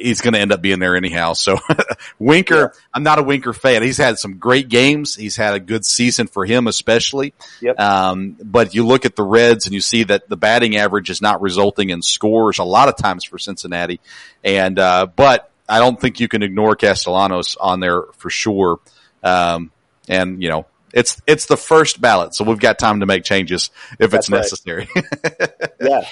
[0.00, 1.34] he's going to end up being there anyhow.
[1.34, 1.58] So
[2.18, 3.82] Winker, I'm not a Winker fan.
[3.82, 5.14] He's had some great games.
[5.14, 7.34] He's had a good season for him, especially.
[7.60, 7.78] Yep.
[7.78, 11.20] Um, but you look at the Reds and you see that the batting average is
[11.20, 14.00] not resulting in scores a lot of times for Cincinnati.
[14.42, 18.80] And, uh, but I don't think you can ignore Castellanos on there for sure.
[19.22, 19.70] Um,
[20.08, 22.34] and you know, it's, it's the first ballot.
[22.34, 24.38] So we've got time to make changes if That's it's right.
[24.38, 24.88] necessary.
[25.80, 26.02] yeah,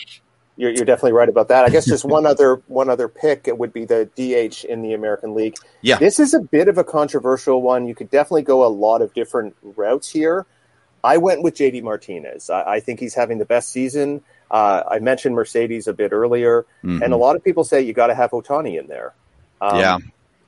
[0.59, 1.65] you're, you're definitely right about that.
[1.65, 4.93] I guess just one other one other pick it would be the DH in the
[4.93, 5.57] American League.
[5.81, 5.97] Yeah.
[5.99, 7.87] this is a bit of a controversial one.
[7.89, 10.45] You could definitely go a lot of different routes here.
[11.05, 12.51] I went with JD Martinez.
[12.51, 14.21] I, I think he's having the best season.
[14.51, 17.03] Uh, I mentioned Mercedes a bit earlier, Mhm.
[17.03, 19.15] and a lot of people say you got to have Ohtani in there.
[19.61, 19.99] Um, Yeah.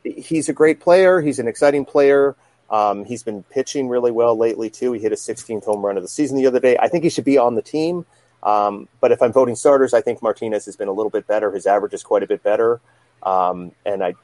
[0.03, 1.21] he's a great player.
[1.21, 2.35] He's an exciting player.
[2.69, 4.93] Um, he's been pitching really well lately too.
[4.93, 6.77] He hit a 16th home run of the season the other day.
[6.79, 8.07] I think he should be on the team.
[8.43, 11.53] Um, but if I'm voting starters, I think Martinez has been a little bit better.
[11.53, 12.81] His average is quite a bit better,
[13.23, 14.15] um, and I,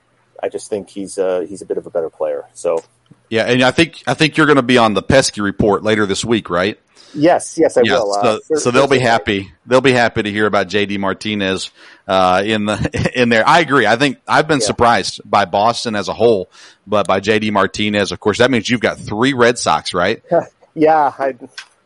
[0.42, 2.44] I just think he's a, he's a bit of a better player.
[2.54, 2.82] So
[3.28, 3.44] yeah.
[3.44, 6.24] And I think, I think you're going to be on the Pesky report later this
[6.24, 6.78] week, right?
[7.14, 8.12] yes, yes, I yeah, will.
[8.12, 9.52] So, Uh, so they'll be happy.
[9.64, 11.70] They'll be happy to hear about JD Martinez
[12.06, 13.46] uh, in the in there.
[13.46, 13.86] I agree.
[13.86, 16.50] I think I've been surprised by Boston as a whole,
[16.86, 20.22] but by JD Martinez, of course, that means you've got three Red Sox, right?
[20.78, 21.34] Yeah, I,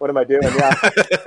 [0.01, 0.43] what am I doing?
[0.43, 0.75] Yeah,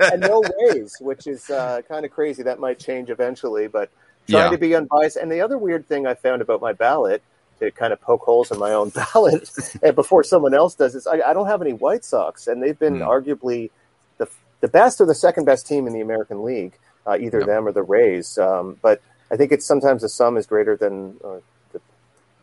[0.12, 2.42] and no ways, which is uh, kind of crazy.
[2.42, 3.88] That might change eventually, but
[4.28, 4.50] trying Yeah.
[4.50, 5.16] to be unbiased.
[5.16, 7.22] And the other weird thing I found about my ballot
[7.60, 9.48] to kind of poke holes in my own ballot
[9.80, 12.78] and before someone else does is I, I don't have any White Sox, and they've
[12.78, 13.02] been Hmm.
[13.02, 13.70] arguably
[14.18, 14.26] the
[14.60, 16.72] the best or the second best team in the American League,
[17.06, 18.36] uh, either them or the Rays.
[18.38, 21.16] Um, but I think it's sometimes the sum is greater than.
[21.24, 21.36] Uh,
[21.72, 21.80] the,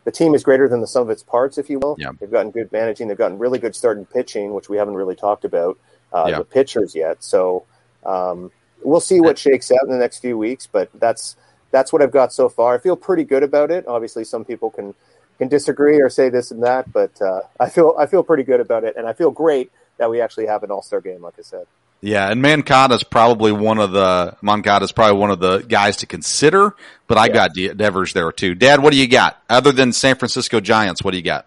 [0.04, 1.96] the team is greater than the sum of its parts, if you will.
[2.18, 3.08] They've gotten good managing.
[3.08, 5.78] They've gotten really good starting pitching, which we haven't really talked about
[6.12, 6.38] uh, Yeah.
[6.38, 7.22] the pitchers yet.
[7.24, 7.64] So
[8.04, 8.50] um,
[8.82, 10.66] we'll see what shakes out in the next few weeks.
[10.70, 11.36] But that's
[11.70, 12.74] that's what I've got so far.
[12.74, 13.86] I feel pretty good about it.
[13.86, 14.94] Obviously, some people can
[15.38, 18.60] can disagree or say this and that, but uh, I feel I feel pretty good
[18.60, 21.34] about it, and I feel great that we actually have an All Star game, like
[21.38, 21.66] I said.
[22.04, 26.74] Yeah, and Moncada's probably one of the Moncada's probably one of the guys to consider,
[27.06, 28.54] but I got De- Devers there too.
[28.56, 31.02] Dad, what do you got other than San Francisco Giants?
[31.04, 31.46] What do you got?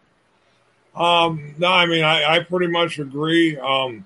[0.96, 4.06] Um, no, I mean, I, I pretty much agree um,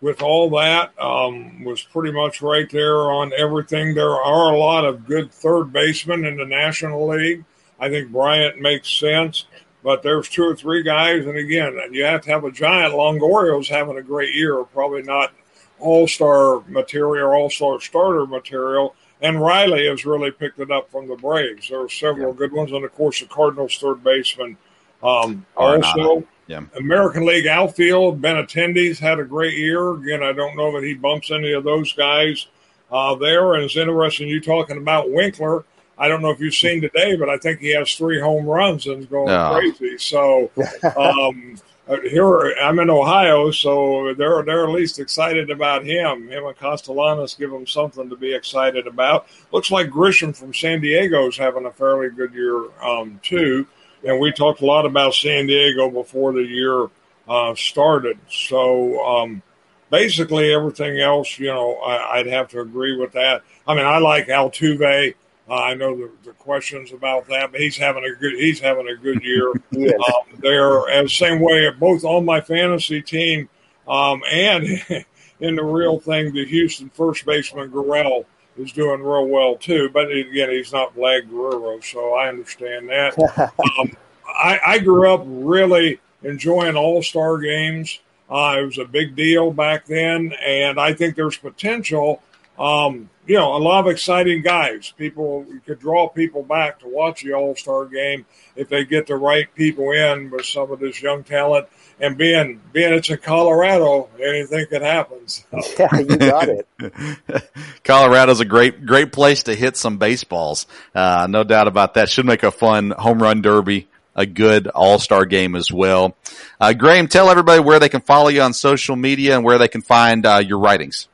[0.00, 0.92] with all that.
[1.00, 3.94] Um, was pretty much right there on everything.
[3.94, 7.44] There are a lot of good third basemen in the National League.
[7.80, 9.46] I think Bryant makes sense,
[9.84, 12.94] but there's two or three guys, and again, you have to have a giant.
[12.94, 15.32] Longoria's having a great year, probably not
[15.78, 18.94] all star material, all star starter material.
[19.20, 21.68] And Riley has really picked it up from the Braves.
[21.68, 24.56] There are several good ones, and of course, the Cardinals' third baseman.
[25.02, 26.62] Um, also, Yeah.
[26.76, 29.92] American League outfield, Benintendi's had a great year.
[29.92, 32.46] Again, I don't know that he bumps any of those guys.
[32.90, 33.52] uh, there.
[33.54, 35.64] And it's interesting you talking about Winkler.
[35.98, 38.86] I don't know if you've seen today, but I think he has three home runs
[38.86, 39.52] and is going Oh.
[39.58, 39.98] crazy.
[39.98, 40.50] So
[40.96, 41.56] um,
[41.86, 46.28] uh, here I'm in Ohio, so they're they're at least excited about him.
[46.28, 49.26] Him and Castellanos give them something to be excited about.
[49.52, 53.66] Looks like Grisham from San Diego is having a fairly good year um, too.
[54.06, 56.88] And we talked a lot about San Diego before the year
[57.28, 58.18] uh, started.
[58.30, 59.42] So um,
[59.90, 63.42] basically, everything else, you know, I, I'd have to agree with that.
[63.66, 65.14] I mean, I like Altuve.
[65.50, 68.88] Uh, I know the, the questions about that, but he's having a good he's having
[68.88, 69.52] a good year.
[69.70, 69.92] Yes.
[69.94, 73.48] um, they're as same way both on my fantasy team
[73.88, 74.66] um, and
[75.40, 78.26] in the real thing, the Houston first baseman Gurriel
[78.58, 79.88] is doing real well too.
[79.92, 83.18] But again, he's not Vlad Guerrero, so I understand that.
[83.78, 87.98] um, I, I grew up really enjoying All Star games.
[88.30, 92.22] Uh, it was a big deal back then, and I think there's potential.
[92.58, 94.92] Um, you know, a lot of exciting guys.
[94.98, 99.06] People you could draw people back to watch the All Star game if they get
[99.06, 101.68] the right people in with some of this young talent.
[102.00, 105.26] And being being it's in Colorado, anything can happen.
[105.26, 105.44] So.
[105.78, 106.68] yeah, you got it.
[107.84, 110.66] Colorado's a great, great place to hit some baseballs.
[110.94, 112.08] Uh, no doubt about that.
[112.08, 116.16] Should make a fun home run derby, a good all-star game as well.
[116.60, 119.68] Uh, Graeme, tell everybody where they can follow you on social media and where they
[119.68, 121.08] can find, uh, your writings.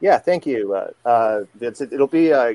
[0.00, 0.74] Yeah, thank you.
[0.74, 2.54] Uh, uh, it's, it'll be uh,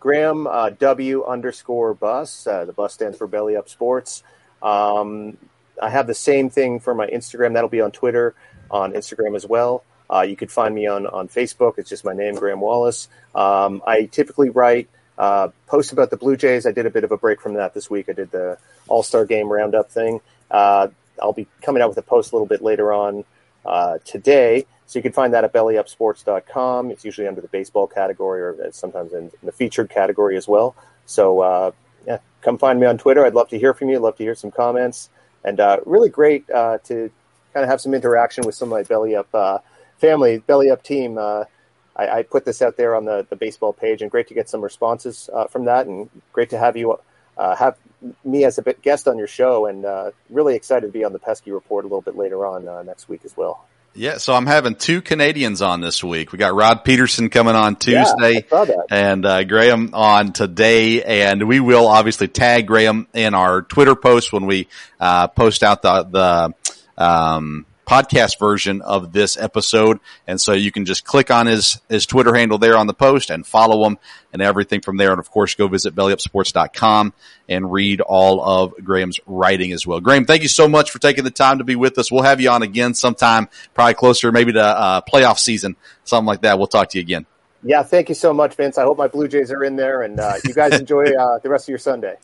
[0.00, 2.46] Graeme uh, W underscore bus.
[2.46, 4.22] Uh, the bus stands for Belly Up Sports.
[4.62, 5.36] Um,
[5.80, 7.54] I have the same thing for my Instagram.
[7.54, 8.34] That'll be on Twitter,
[8.70, 9.84] on Instagram as well.
[10.10, 11.74] Uh, you could find me on, on Facebook.
[11.78, 13.08] It's just my name, Graeme Wallace.
[13.34, 14.88] Um, I typically write
[15.18, 16.66] uh, posts about the Blue Jays.
[16.66, 18.08] I did a bit of a break from that this week.
[18.08, 20.20] I did the All Star Game Roundup thing.
[20.50, 20.88] Uh,
[21.20, 23.24] I'll be coming out with a post a little bit later on
[23.66, 24.66] uh, today.
[24.86, 26.90] So you can find that at bellyupsports.com.
[26.90, 30.74] It's usually under the baseball category or sometimes in, in the featured category as well.
[31.04, 31.70] So uh,
[32.06, 33.26] yeah, come find me on Twitter.
[33.26, 33.96] I'd love to hear from you.
[33.96, 35.10] I'd love to hear some comments.
[35.44, 37.10] And uh, really great uh, to
[37.54, 39.58] kind of have some interaction with some of my Belly Up uh,
[39.98, 41.18] family, Belly Up team.
[41.18, 41.44] Uh,
[41.96, 44.48] I, I put this out there on the, the baseball page, and great to get
[44.48, 46.98] some responses uh, from that, and great to have you
[47.36, 47.76] uh, have
[48.24, 49.84] me as a guest on your show, and
[50.30, 53.24] really excited to be on the Pesky Report a little bit later on next week
[53.24, 53.66] as well.
[53.94, 56.30] Yeah, so I'm having two Canadians on this week.
[56.30, 58.86] We got Rod Peterson coming on Tuesday Yeah, I saw that.
[58.90, 64.32] and uh, Graeme on today, and we will obviously tag Graeme in our Twitter post
[64.32, 64.68] when we
[65.00, 70.84] uh, post out the the um, podcast version of this episode, and so you can
[70.84, 73.98] just click on his his Twitter handle there on the post and follow him
[74.32, 75.10] and everything from there.
[75.10, 77.14] And of course, go visit bellyupsports.com
[77.48, 80.00] and read all of Graeme's writing as well.
[80.00, 82.12] Graeme, thank you so much for taking the time to be with us.
[82.12, 86.42] We'll have you on again sometime, probably closer maybe to uh, playoff season, something like
[86.42, 86.58] that.
[86.58, 87.24] We'll talk to you again.
[87.62, 88.78] Yeah, thank you so much, Vince.
[88.78, 91.48] I hope my Blue Jays are in there, and uh, you guys enjoy uh, the
[91.48, 92.16] rest of your Sunday.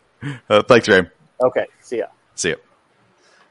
[0.49, 1.09] Uh, thanks, Graeme.
[1.43, 2.05] Okay, see ya.
[2.35, 2.64] See you.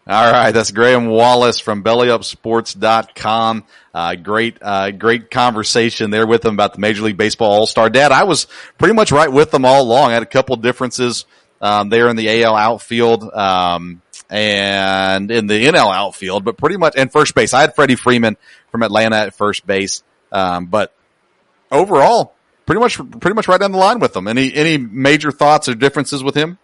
[0.07, 0.51] All right.
[0.51, 3.65] That's Graeme Wallace from bellyupsports.com.
[3.95, 7.89] Uh, great, uh, great conversation there with him about the Major League Baseball All-Star.
[7.89, 10.11] Dad, I was pretty much right with them all along.
[10.11, 11.25] I had a couple differences,
[11.63, 16.95] um, there in the AL outfield, um, and in the NL outfield, but pretty much,
[16.97, 17.55] and first base.
[17.55, 18.37] I had Freddie Freeman
[18.71, 20.03] from Atlanta at first base.
[20.33, 20.93] Um, but
[21.71, 22.35] overall,
[22.67, 24.29] pretty much, pretty much right down the line with them.
[24.29, 26.59] Any, any major thoughts or differences with him?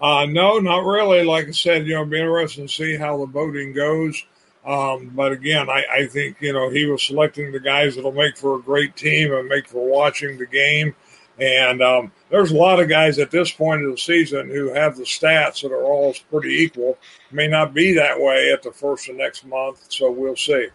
[0.00, 1.24] Uh, no, not really.
[1.24, 4.24] Like I said, you know, it'll be interesting to see how the voting goes.
[4.64, 8.36] Um, but again, I, I think, you know, he was selecting the guys that'll make
[8.36, 10.94] for a great team and make for watching the game.
[11.40, 14.96] And um, there's a lot of guys at this point of the season who have
[14.96, 16.98] the stats that are all pretty equal.
[17.30, 20.68] May not be that way at the first of next month, so we'll see.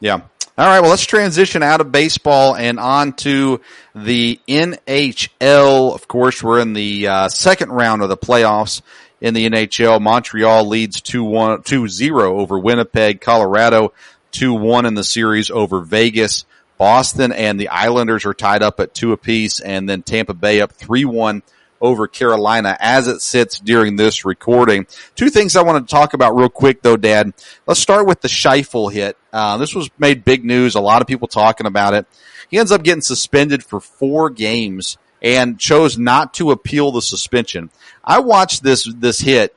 [0.00, 0.22] Yeah.
[0.56, 0.78] All right.
[0.78, 3.60] Well, let's transition out of baseball and on to
[3.92, 5.92] the NHL.
[5.92, 8.80] Of course, we're in the uh, second round of the playoffs
[9.20, 10.00] in the NHL.
[10.00, 13.20] Montreal leads 2-1, 2-0 over Winnipeg.
[13.20, 13.92] Colorado
[14.30, 16.44] 2-1 in the series over Vegas.
[16.78, 20.76] Boston and the Islanders are tied up at two apiece and then Tampa Bay up
[20.76, 21.42] 3-1
[21.84, 24.86] over Carolina as it sits during this recording.
[25.14, 27.34] Two things I want to talk about real quick though, Dad.
[27.66, 29.16] Let's start with the Scheifele hit.
[29.32, 30.74] Uh, this was made big news.
[30.74, 32.06] A lot of people talking about it.
[32.50, 37.70] He ends up getting suspended for four games and chose not to appeal the suspension.
[38.02, 39.54] I watched this, this hit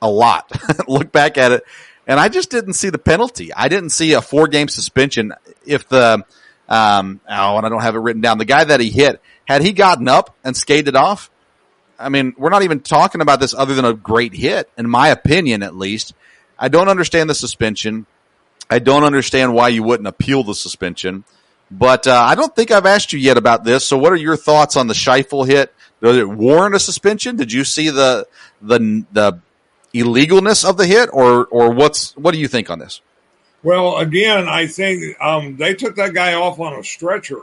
[0.00, 0.52] a lot.
[0.88, 1.64] Look back at it
[2.06, 3.52] and I just didn't see the penalty.
[3.52, 5.32] I didn't see a four game suspension.
[5.64, 6.24] If the,
[6.68, 8.38] um, oh, and I don't have it written down.
[8.38, 11.30] The guy that he hit, had he gotten up and skated off,
[12.02, 15.08] I mean, we're not even talking about this other than a great hit, in my
[15.08, 16.14] opinion, at least.
[16.58, 18.06] I don't understand the suspension.
[18.70, 21.24] I don't understand why you wouldn't appeal the suspension.
[21.70, 23.84] But uh, I don't think I've asked you yet about this.
[23.86, 25.74] So, what are your thoughts on the Scheifele hit?
[26.02, 27.36] Does it warrant a suspension?
[27.36, 28.26] Did you see the
[28.60, 29.40] the the
[29.94, 33.00] illegalness of the hit, or or what's what do you think on this?
[33.62, 37.40] Well, again, I think um, they took that guy off on a stretcher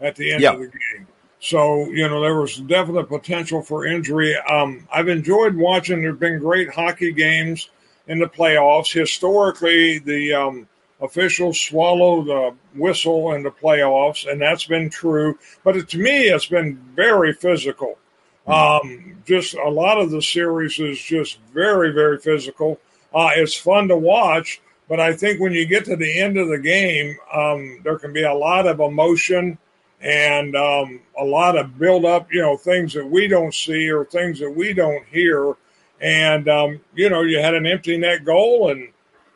[0.00, 0.54] at the end Yep.
[0.54, 1.06] of the game.
[1.42, 4.36] So, you know, there was definite potential for injury.
[4.48, 6.00] Um, I've enjoyed watching.
[6.00, 7.68] There have been great hockey games
[8.06, 8.92] in the playoffs.
[8.92, 10.68] Historically, the um,
[11.00, 15.36] officials swallow the whistle in the playoffs, and that's been true.
[15.64, 17.98] But it, to me, it's been very physical.
[18.46, 22.78] Um, just a lot of the series is just very, very physical.
[23.12, 26.46] Uh, it's fun to watch, but I think when you get to the end of
[26.46, 29.58] the game, um, there can be a lot of emotion
[30.02, 34.04] and um, a lot of build up, you know, things that we don't see or
[34.04, 35.54] things that we don't hear.
[36.00, 38.88] And, um, you know, you had an empty net goal and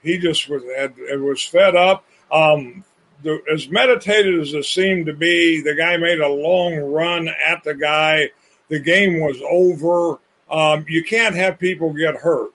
[0.03, 2.05] he just was, had, was fed up.
[2.33, 2.85] Um,
[3.23, 7.62] the, as meditated as it seemed to be, the guy made a long run at
[7.62, 8.31] the guy.
[8.69, 10.19] The game was over.
[10.51, 12.51] Um, you can't have people get hurt.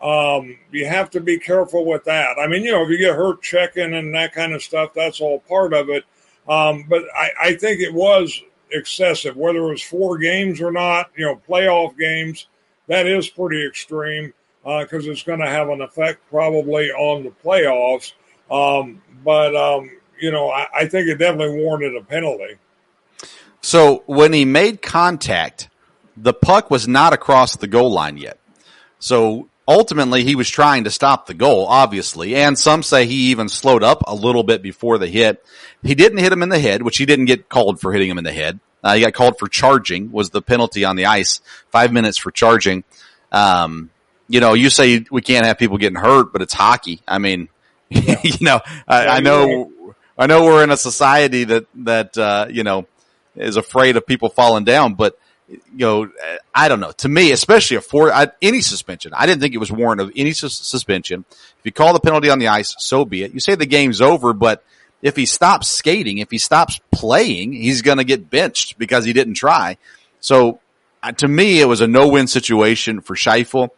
[0.00, 2.38] Um, you have to be careful with that.
[2.38, 5.20] I mean, you know, if you get hurt checking and that kind of stuff, that's
[5.20, 6.04] all part of it.
[6.48, 11.10] Um, but I, I think it was excessive, whether it was four games or not,
[11.16, 12.46] you know, playoff games,
[12.88, 14.32] that is pretty extreme
[14.64, 18.12] because it's going to have an effect probably on the playoffs.
[18.50, 19.90] Um, but, um,
[20.20, 22.56] you know, I, I think it definitely warranted a penalty.
[23.60, 25.68] So when he made contact,
[26.16, 28.38] the puck was not across the goal line yet.
[28.98, 32.36] So ultimately he was trying to stop the goal, obviously.
[32.36, 35.44] And some say he even slowed up a little bit before the hit.
[35.82, 38.18] He didn't hit him in the head, which he didn't get called for hitting him
[38.18, 38.60] in the head.
[38.82, 41.40] Uh, he got called for charging was the penalty on the ice.
[41.70, 42.84] Five minutes for charging.
[43.32, 43.90] Um,
[44.28, 47.00] you know, you say we can't have people getting hurt, but it's hockey.
[47.06, 47.48] I mean,
[47.90, 52.46] you know, I, Yeah, I know, I know we're in a society that, that, uh,
[52.50, 52.86] you know,
[53.34, 56.10] is afraid of people falling down, but you know,
[56.54, 56.92] I don't know.
[56.92, 60.12] To me, especially a four, I, any suspension, I didn't think it was warrant of
[60.16, 61.24] any sus- suspension.
[61.30, 63.32] If you call the penalty on the ice, so be it.
[63.32, 64.64] You say the game's over, but
[65.02, 69.12] if he stops skating, if he stops playing, he's going to get benched because he
[69.12, 69.76] didn't try.
[70.20, 70.60] So
[71.02, 73.68] uh, to me, it was a no-win situation for Scheifele.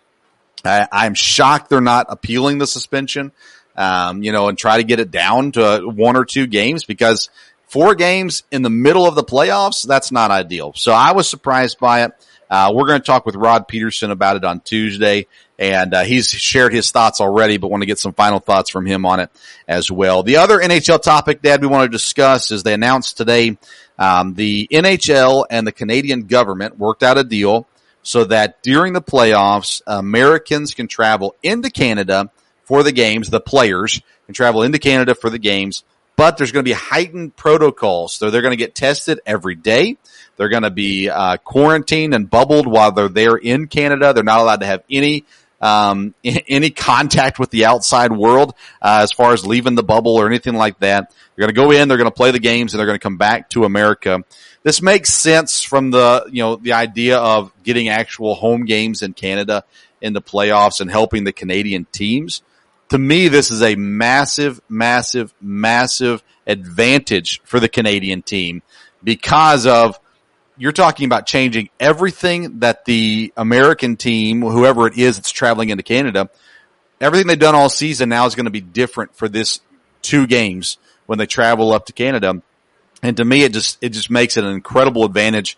[0.65, 3.33] I, I'm shocked they're not appealing the suspension,
[3.77, 7.29] um, you know, and try to get it down to one or two games because
[7.69, 10.73] four games in the middle of the playoffs, that's not ideal.
[10.75, 12.13] So I was surprised by it.
[12.51, 15.27] Uh, we're going to talk with Rod Peterson about it on Tuesday,
[15.59, 18.87] and uh, he's shared his thoughts already, but want to get some final thoughts from
[18.87, 19.31] him on it
[19.67, 20.23] as well.
[20.23, 23.59] The other NHL topic, Dad, we want to discuss is they announced today
[23.99, 27.67] um, the NHL and the Canadian government worked out a deal
[28.03, 32.31] so that during the playoffs, Americans can travel into Canada
[32.65, 33.29] for the games.
[33.29, 35.85] The players can travel into Canada for the games,
[36.19, 38.13] but there's going to be heightened protocols.
[38.13, 39.99] So they're going to get tested every day.
[40.37, 44.13] They're going to be uh, quarantined and bubbled while they're there in Canada.
[44.13, 45.25] They're not allowed to have any
[45.61, 50.27] um, any contact with the outside world uh, as far as leaving the bubble or
[50.27, 51.15] anything like that.
[51.37, 53.03] They're going to go in, they're going to play the games, and they're going to
[53.03, 54.25] come back to America.
[54.65, 59.13] This makes sense from the you know the idea of getting actual home games in
[59.13, 59.63] Canada
[60.01, 62.43] in the playoffs and helping the Canadian teams.
[62.91, 68.63] To me, this is a massive, massive, massive advantage for the Canadian team
[69.05, 69.99] because of
[70.57, 75.83] you're talking about changing everything that the American team, whoever it is that's traveling into
[75.83, 76.31] Canada,
[77.01, 79.61] everything they've done all season now is going to be different for this
[80.03, 82.43] two games when they travel up to Canada.
[83.03, 85.57] And to me, it just, it just makes it an incredible advantage,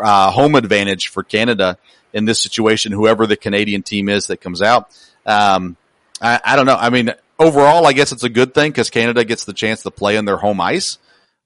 [0.00, 1.78] uh, home advantage for Canada
[2.12, 4.90] in this situation, whoever the Canadian team is that comes out.
[5.24, 5.76] Um,
[6.20, 6.76] I, I don't know.
[6.76, 9.90] I mean, overall, I guess it's a good thing because Canada gets the chance to
[9.90, 10.98] play in their home ice,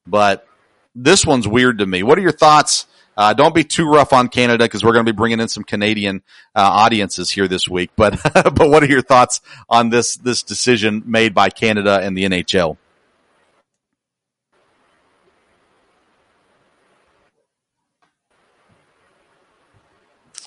[0.05, 0.47] but
[0.93, 2.03] this one's weird to me.
[2.03, 2.87] What are your thoughts?
[3.17, 5.63] Uh, don't be too rough on Canada because we're going to be bringing in some
[5.63, 6.21] Canadian
[6.53, 7.91] uh, audiences here this week.
[7.95, 12.25] But but what are your thoughts on this this decision made by Canada and the
[12.25, 12.77] NHL?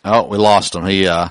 [0.04, 0.86] Oh, we lost him.
[0.86, 1.30] He uh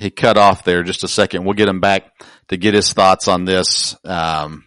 [0.00, 1.44] he cut off there just a second.
[1.44, 2.12] We'll get him back
[2.48, 3.96] to get his thoughts on this.
[4.04, 4.64] Um,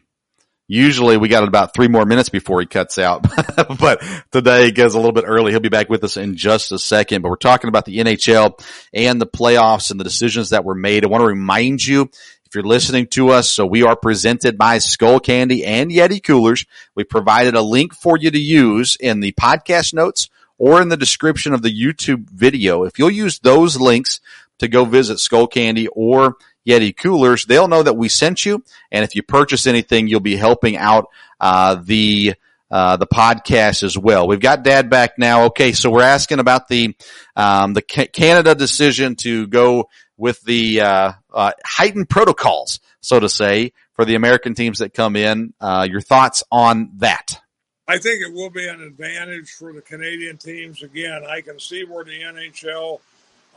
[0.68, 3.22] Usually we got about three more minutes before he cuts out,
[3.80, 5.52] but today he goes a little bit early.
[5.52, 8.60] He'll be back with us in just a second, but we're talking about the NHL
[8.94, 11.04] and the playoffs and the decisions that were made.
[11.04, 12.10] I want to remind you,
[12.46, 16.66] if you're listening to us, so we are presented by Skull Candy and Yeti Coolers.
[16.96, 20.98] We provided a link for you to use in the podcast notes or in the
[20.98, 22.86] description of the YouTube video.
[22.86, 24.22] If you'll use those links
[24.60, 26.38] to go visit Skull Candy or
[26.68, 28.64] Yeti coolers, they'll know that we sent you.
[28.92, 31.08] And if you purchase anything, you'll be helping out,
[31.40, 32.36] uh, the,
[32.72, 34.28] uh, the podcast as well.
[34.28, 35.44] We've got Dad back now.
[35.46, 36.96] Okay, so we're asking about the
[37.36, 43.74] um, the Canada decision to go with the uh, uh, heightened protocols, so to say,
[43.94, 45.54] for the American teams that come in.
[45.60, 47.40] Uh, your thoughts on that?
[47.88, 50.82] I think it will be an advantage for the Canadian teams.
[50.82, 53.00] Again, I can see where the NHL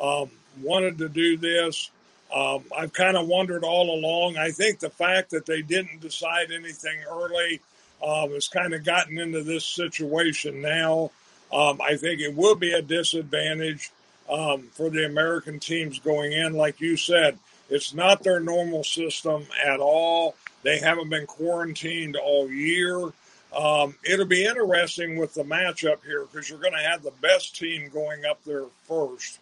[0.01, 0.31] um,
[0.61, 1.91] wanted to do this.
[2.35, 4.37] Um, I've kind of wondered all along.
[4.37, 7.61] I think the fact that they didn't decide anything early
[8.05, 11.11] um, has kind of gotten into this situation now.
[11.53, 13.91] Um, I think it will be a disadvantage
[14.29, 16.55] um, for the American teams going in.
[16.55, 17.39] Like you said,
[17.71, 20.35] it's not their normal system at all.
[20.63, 23.13] They haven't been quarantined all year.
[23.57, 27.57] Um, it'll be interesting with the matchup here because you're going to have the best
[27.57, 29.39] team going up there first,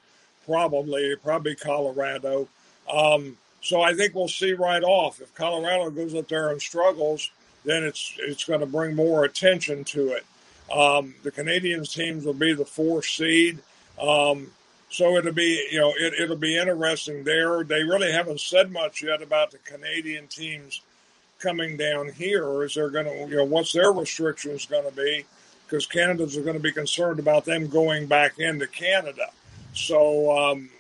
[0.47, 2.49] probably, probably Colorado.
[2.93, 7.31] Um, so I think we'll see right off if Colorado goes up there and struggles,
[7.65, 10.25] then it's it's going to bring more attention to it.
[10.71, 13.59] Um, the Canadians teams will be the fourth seed.
[14.01, 14.51] Um,
[14.91, 17.65] so it'll be, you know, it, it'll be interesting there.
[17.65, 20.83] They really haven't said much yet about the Canadian teams
[21.39, 22.63] coming down here.
[22.65, 25.25] Is they're going to, you know, what's their restrictions going to be?
[25.67, 29.31] Because Canada's are going to be concerned about them going back into Canada.
[29.75, 30.71] So, um,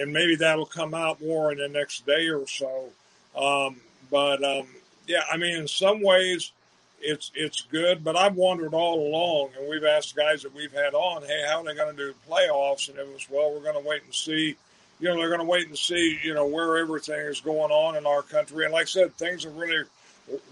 [0.00, 2.88] and maybe that'll come out more in the next day or so.
[3.36, 3.76] Um,
[4.10, 4.66] but um,
[5.06, 6.52] yeah, I mean, in some ways,
[7.00, 8.04] it's it's good.
[8.04, 11.60] But I've wondered all along, and we've asked guys that we've had on, hey, how
[11.60, 12.88] are they going to do playoffs?
[12.88, 14.56] And it was, well, we're going to wait and see.
[15.00, 17.96] You know, they're going to wait and see, you know, where everything is going on
[17.96, 18.64] in our country.
[18.64, 19.84] And like I said, things are really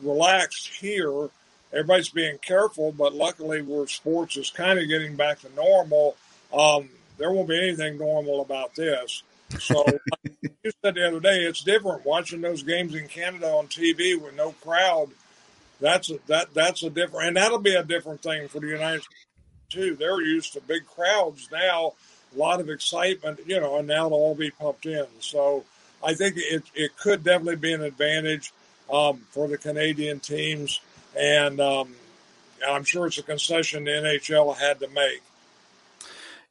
[0.02, 1.28] relaxed here.
[1.72, 6.16] Everybody's being careful, but luckily, where sports is kind of getting back to normal,
[6.52, 6.88] um,
[7.20, 9.22] there won't be anything normal about this.
[9.60, 13.68] So, like you said the other day, it's different watching those games in Canada on
[13.68, 15.10] TV with no crowd
[15.80, 19.02] that's a, that that's a different, and that'll be a different thing for the United
[19.02, 19.26] States
[19.70, 19.96] too.
[19.96, 21.94] They're used to big crowds now,
[22.34, 25.06] a lot of excitement, you know, and now they'll all be pumped in.
[25.20, 25.64] So
[26.04, 28.52] I think it it could definitely be an advantage
[28.92, 30.80] um, for the Canadian teams,
[31.18, 31.94] and um,
[32.66, 35.22] I'm sure it's a concession the NHL had to make.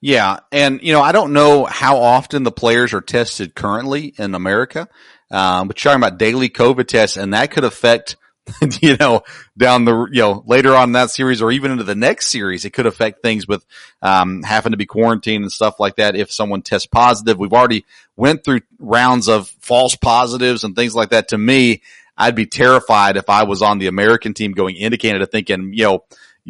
[0.02, 4.34] Yeah, and you know, I don't know how often the players are tested currently in
[4.34, 4.88] America,
[5.30, 8.16] um, but you're talking about daily COVID tests, and that could affect
[8.82, 9.24] you know,
[9.58, 12.66] down the, you know, later on in that series or even into the next series,
[12.66, 13.66] it could affect things with,
[14.02, 16.16] um, having to be quarantined and stuff like that.
[16.16, 17.86] If someone tests positive, we've already
[18.16, 21.30] went through rounds of false positives and things like that.
[21.30, 21.82] To me,
[22.18, 25.84] I'd be terrified if I was on the American team going into Canada thinking, you
[25.84, 26.04] know,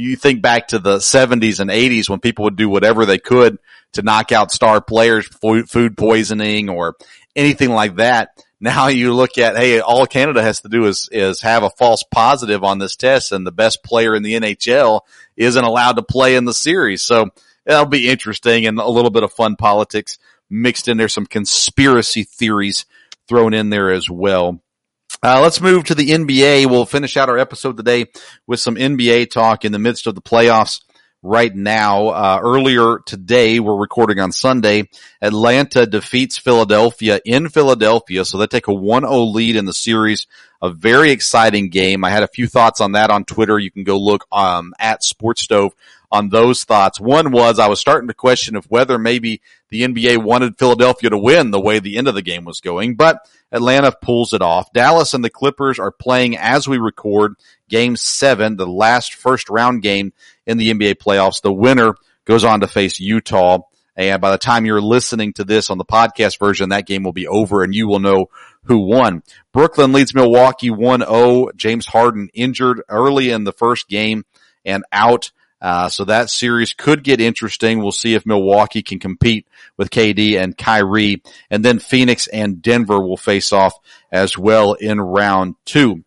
[0.03, 3.57] you think back to the 70s and 80s when people would do whatever they could
[3.93, 6.95] to knock out star players, food poisoning or
[7.35, 8.29] anything like that
[8.61, 12.03] now you look at, hey, all Canada has to do is, is have a false
[12.03, 15.01] positive on this test and the best player in the NHL
[15.37, 17.01] isn't allowed to play in the series.
[17.01, 17.29] So
[17.65, 20.19] that'll be interesting and a little bit of fun politics
[20.49, 22.85] mixed in there, some conspiracy theories
[23.27, 24.59] thrown in there as well.
[25.21, 26.67] Uh, let's move to the NBA.
[26.67, 28.05] We'll finish out our episode today
[28.47, 30.81] with some NBA talk in the midst of the playoffs
[31.21, 32.07] right now.
[32.07, 34.87] Uh, earlier today, we're recording on Sunday.
[35.21, 40.25] Atlanta defeats Philadelphia in Philadelphia, so they take a 1-0 lead in the series.
[40.61, 42.05] A very exciting game.
[42.05, 43.59] I had a few thoughts on that on Twitter.
[43.59, 45.73] You can go look um, at Sports Stove
[46.09, 46.97] on those thoughts.
[46.97, 51.17] One was I was starting to question of whether maybe the NBA wanted Philadelphia to
[51.17, 54.71] win the way the end of the game was going, but Atlanta pulls it off.
[54.73, 57.35] Dallas and the Clippers are playing as we record
[57.67, 60.13] game seven, the last first round game
[60.45, 61.41] in the NBA playoffs.
[61.41, 61.95] The winner
[62.25, 63.59] goes on to face Utah.
[63.95, 67.11] And by the time you're listening to this on the podcast version, that game will
[67.11, 68.29] be over and you will know
[68.63, 69.23] who won.
[69.51, 71.55] Brooklyn leads Milwaukee 1-0.
[71.55, 74.23] James Harden injured early in the first game
[74.63, 75.31] and out.
[75.61, 77.79] Uh, so that series could get interesting.
[77.79, 79.47] We'll see if Milwaukee can compete
[79.77, 81.21] with KD and Kyrie.
[81.49, 83.73] And then Phoenix and Denver will face off
[84.11, 86.03] as well in round two.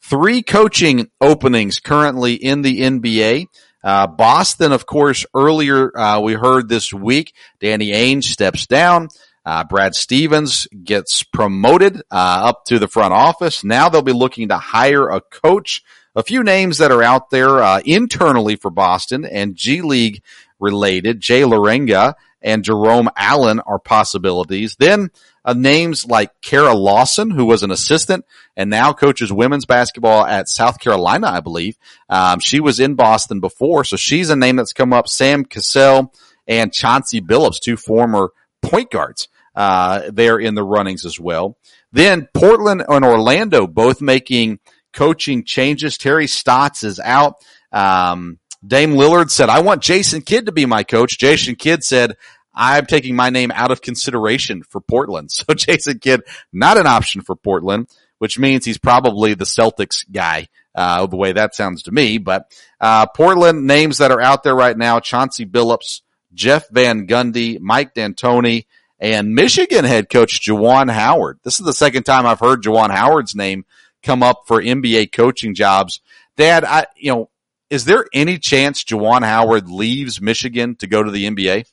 [0.00, 3.46] Three coaching openings currently in the NBA.
[3.82, 9.08] Uh, Boston, of course, earlier, uh, we heard this week, Danny Ainge steps down.
[9.44, 13.64] Uh, Brad Stevens gets promoted, uh, up to the front office.
[13.64, 15.82] Now they'll be looking to hire a coach
[16.14, 20.22] a few names that are out there uh, internally for Boston and G League
[20.58, 21.20] related.
[21.20, 24.76] Jay Larranaga and Jerome Allen are possibilities.
[24.78, 25.10] Then
[25.44, 28.24] uh, names like Kara Lawson, who was an assistant
[28.56, 31.76] and now coaches women's basketball at South Carolina, I believe.
[32.08, 35.08] Um, she was in Boston before, so she's a name that's come up.
[35.08, 36.12] Sam Cassell
[36.46, 39.28] and Chauncey Billups, two former point guards.
[39.54, 41.56] Uh, they're in the runnings as well.
[41.92, 44.60] Then Portland and Orlando both making
[44.92, 45.98] coaching changes.
[45.98, 47.36] Terry Stotts is out.
[47.72, 51.18] Um, Dame Lillard said, I want Jason Kidd to be my coach.
[51.18, 52.16] Jason Kidd said,
[52.54, 55.30] I'm taking my name out of consideration for Portland.
[55.46, 56.22] So Jason Kidd,
[56.52, 57.88] not an option for Portland,
[58.18, 62.18] which means he's probably the Celtics guy, uh, the way that sounds to me.
[62.18, 62.46] But,
[62.80, 66.02] uh, Portland names that are out there right now, Chauncey Billups,
[66.34, 68.66] Jeff Van Gundy, Mike D'Antoni,
[69.00, 71.40] and Michigan head coach Juwan Howard.
[71.42, 73.64] This is the second time I've heard Juwan Howard's name
[74.02, 76.00] come up for NBA coaching jobs.
[76.36, 77.30] Dad, I, you know,
[77.70, 81.64] is there any chance Juwan Howard leaves Michigan to go to the NBA?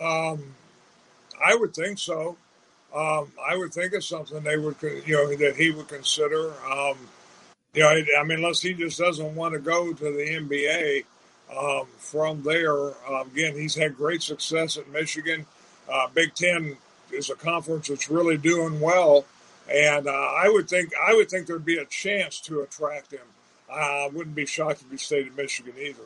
[0.00, 0.54] Um,
[1.44, 2.36] I would think so.
[2.94, 6.52] Um, I would think it's something they would, you know, that he would consider.
[6.64, 6.96] Um,
[7.74, 11.04] you know, I mean, unless he just doesn't want to go to the NBA.
[11.54, 15.46] Um, from there, uh, again, he's had great success at Michigan.
[15.90, 16.76] Uh, Big Ten
[17.12, 19.24] is a conference that's really doing well,
[19.72, 23.20] and uh, I would think I would think there'd be a chance to attract him.
[23.72, 26.02] I wouldn't be shocked if he stayed in Michigan either.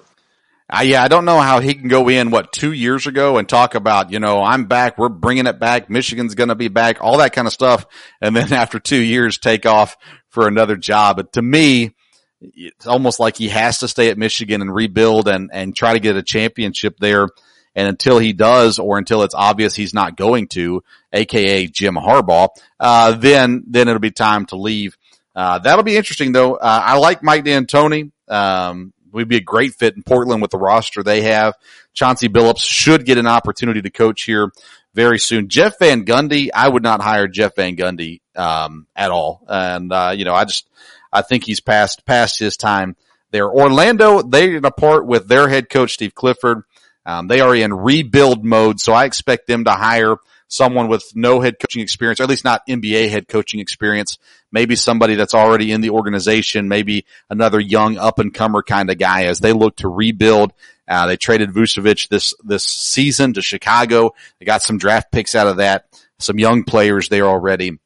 [0.72, 3.48] Uh, yeah, I don't know how he can go in, what, two years ago and
[3.48, 6.98] talk about, you know, I'm back, we're bringing it back, Michigan's going to be back,
[7.00, 7.86] all that kind of stuff.
[8.20, 9.96] And then after two years, take off
[10.28, 11.16] for another job.
[11.16, 11.96] But to me,
[12.40, 16.00] it's almost like he has to stay at Michigan and rebuild and, and try to
[16.00, 17.28] get a championship there.
[17.74, 22.48] And until he does, or until it's obvious he's not going to, aka Jim Harbaugh,
[22.78, 24.96] uh, then, then it'll be time to leave.
[25.34, 26.54] Uh, that'll be interesting though.
[26.54, 28.10] Uh, I like Mike D'Antoni.
[28.28, 31.54] Um, would be a great fit in Portland with the roster they have.
[31.92, 34.52] Chauncey Billups should get an opportunity to coach here
[34.94, 35.48] very soon.
[35.48, 39.44] Jeff Van Gundy, I would not hire Jeff Van Gundy, um, at all.
[39.48, 40.68] And, uh, you know, I just,
[41.12, 42.96] I think he's past, past his time
[43.30, 43.48] there.
[43.48, 46.62] Orlando, they're apart with their head coach, Steve Clifford.
[47.06, 48.80] Um, they are in rebuild mode.
[48.80, 50.16] So I expect them to hire
[50.50, 54.18] someone with no head coaching experience, or at least not NBA head coaching experience.
[54.52, 58.98] Maybe somebody that's already in the organization, maybe another young up and comer kind of
[58.98, 60.52] guy as they look to rebuild.
[60.88, 64.12] Uh, they traded Vucevic this, this season to Chicago.
[64.38, 65.86] They got some draft picks out of that,
[66.18, 67.78] some young players there already.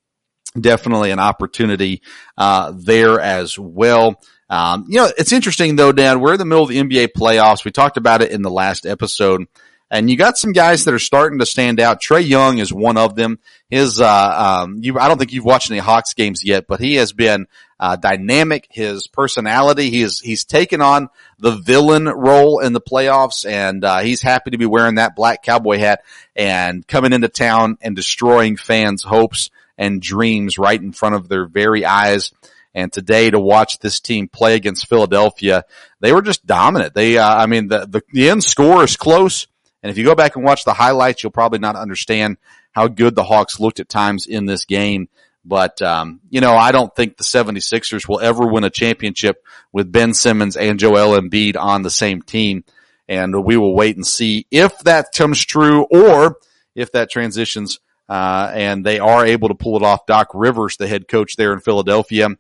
[0.59, 2.01] Definitely an opportunity,
[2.39, 4.23] uh, there as well.
[4.55, 7.65] Um, you know, it's interesting though, Dan, we're in the middle of the NBA playoffs.
[7.65, 9.49] We talked about it in the last episode.
[9.91, 12.01] And you got some guys that are starting to stand out.
[12.01, 13.41] Trae Young is one of them.
[13.69, 16.95] His, uh, um, you, I don't think you've watched any Hawks games yet, but he
[16.97, 17.49] has been,
[17.81, 18.69] uh, dynamic.
[18.71, 21.09] His personality, he is, he's taken on
[21.41, 25.43] the villain role in the playoffs and, uh, he's happy to be wearing that black
[25.43, 26.05] cowboy hat
[26.37, 31.47] and coming into town and destroying fans' hopes and dreams right in front of their
[31.47, 32.33] very eyes.
[32.75, 35.65] And today to watch this team play against Philadelphia,
[36.01, 36.95] they were just dominant.
[36.95, 39.47] They, uh, I mean, the, the, the end score is close
[39.85, 42.39] and if you go back and watch the highlights, you'll probably not understand
[42.73, 45.11] how good the Hawks looked at times in this game.
[45.45, 49.93] But, um, you know, I don't think the 76ers will ever win a championship with
[49.93, 52.65] Ben Simmons and Joel Embiid on the same team.
[53.11, 56.39] And we will wait and see if that comes true or
[56.75, 60.07] if that transitions, uh, and they are able to pull it off.
[60.07, 62.31] Doc Rivers, the head coach there in Philadelphia.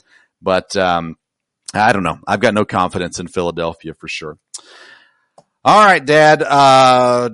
[0.44, 1.16] But, um,
[1.72, 2.18] I don't know.
[2.26, 4.38] I've got no confidence in Philadelphia for sure.
[5.64, 6.42] All right, Dad.
[6.42, 7.30] Uh,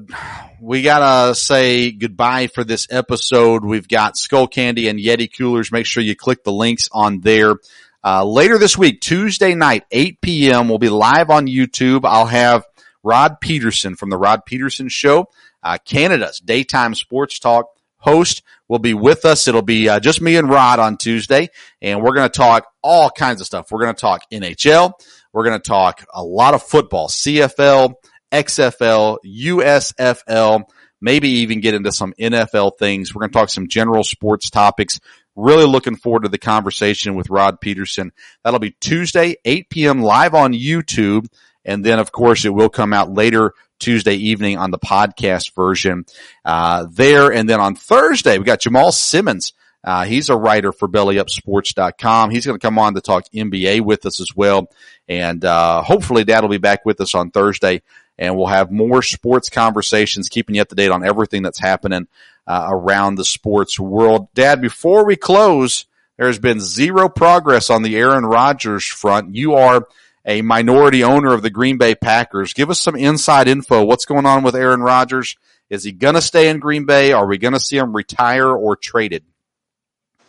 [0.61, 3.65] we gotta say goodbye for this episode.
[3.65, 5.73] We've got Skull Candy and Yeti coolers.
[5.73, 7.57] Make sure you click the links on there.
[8.05, 10.69] Uh, later this week, Tuesday night, 8 p.m.
[10.69, 12.03] We'll be live on YouTube.
[12.05, 12.65] I'll have
[13.03, 15.27] Rod Peterson from the Rod Peterson Show,
[15.63, 19.49] uh, Canada's daytime sports talk host will be with us.
[19.49, 21.49] It'll be uh, just me and Rod on Tuesday,
[21.83, 23.67] and we're going to talk all kinds of stuff.
[23.73, 24.93] We're going to talk NHL.
[25.33, 27.95] We're going to talk a lot of football, CFL,
[28.31, 30.63] XFL, USFL,
[31.01, 33.13] maybe even get into some NFL things.
[33.13, 35.01] We're going to talk some general sports topics.
[35.35, 38.13] Really looking forward to the conversation with Rod Peterson.
[38.45, 40.01] That'll be Tuesday, 8 p.m.
[40.01, 41.27] live on YouTube.
[41.65, 46.07] And then of course it will come out later Tuesday evening on the podcast version,
[46.45, 47.33] uh, there.
[47.33, 49.53] And then on Thursday, we got Jamal Simmons.
[49.83, 52.31] Uh, he's a writer for bellyupsports.com.
[52.31, 54.71] He's going to come on to talk NBA with us as well.
[55.09, 57.83] And, uh, hopefully dad will be back with us on Thursday
[58.21, 62.07] and we'll have more sports conversations, keeping you up to date on everything that's happening
[62.47, 64.29] uh, around the sports world.
[64.35, 65.87] Dad, before we close,
[66.19, 69.35] there's been zero progress on the Aaron Rodgers front.
[69.35, 69.89] You are
[70.25, 72.53] a minority owner of the Green Bay Packers.
[72.53, 73.85] Give us some inside info.
[73.85, 75.37] What's going on with Aaron Rodgers?
[75.69, 77.13] Is he going to stay in Green Bay?
[77.13, 79.25] Are we going to see him retire or traded?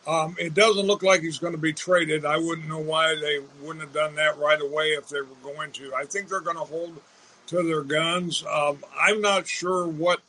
[0.07, 2.25] Um, it doesn't look like he's going to be traded.
[2.25, 5.71] I wouldn't know why they wouldn't have done that right away if they were going
[5.73, 5.93] to.
[5.93, 6.99] I think they're going to hold
[7.47, 8.43] to their guns.
[8.49, 10.19] Um, I'm not sure what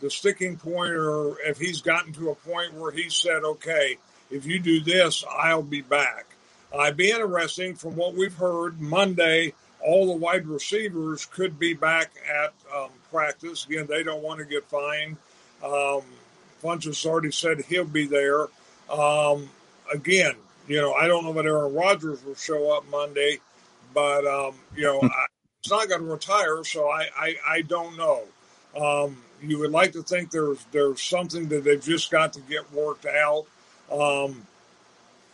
[0.00, 3.98] the sticking point or if he's gotten to a point where he said, okay,
[4.30, 6.25] if you do this, I'll be back.
[6.74, 9.54] It'd be interesting from what we've heard Monday.
[9.80, 13.64] all the wide receivers could be back at um, practice.
[13.66, 15.16] Again, they don't want to get fined.
[15.62, 16.02] Um,
[16.62, 18.48] Funchess already said he'll be there.
[18.90, 19.48] Um,
[19.92, 20.34] again,
[20.66, 23.38] you know, I don't know if Aaron Rodgers will show up Monday,
[23.94, 25.26] but um, you know, I,
[25.60, 28.22] it's not going to retire, so I, I, I don't know.
[28.76, 32.72] Um, you would like to think there's there's something that they've just got to get
[32.72, 33.46] worked out.
[33.90, 34.46] Um,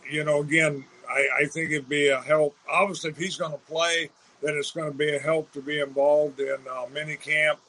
[0.09, 2.55] you know, again, I, I think it'd be a help.
[2.69, 4.09] Obviously, if he's going to play,
[4.41, 7.59] then it's going to be a help to be involved in uh, mini camp.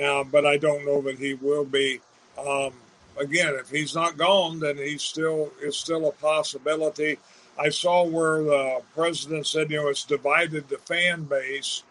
[0.00, 2.00] Uh, but I don't know that he will be.
[2.38, 2.72] Um,
[3.18, 7.18] again, if he's not gone, then he's still it's still a possibility.
[7.58, 11.82] I saw where the president said, you know, it's divided the fan base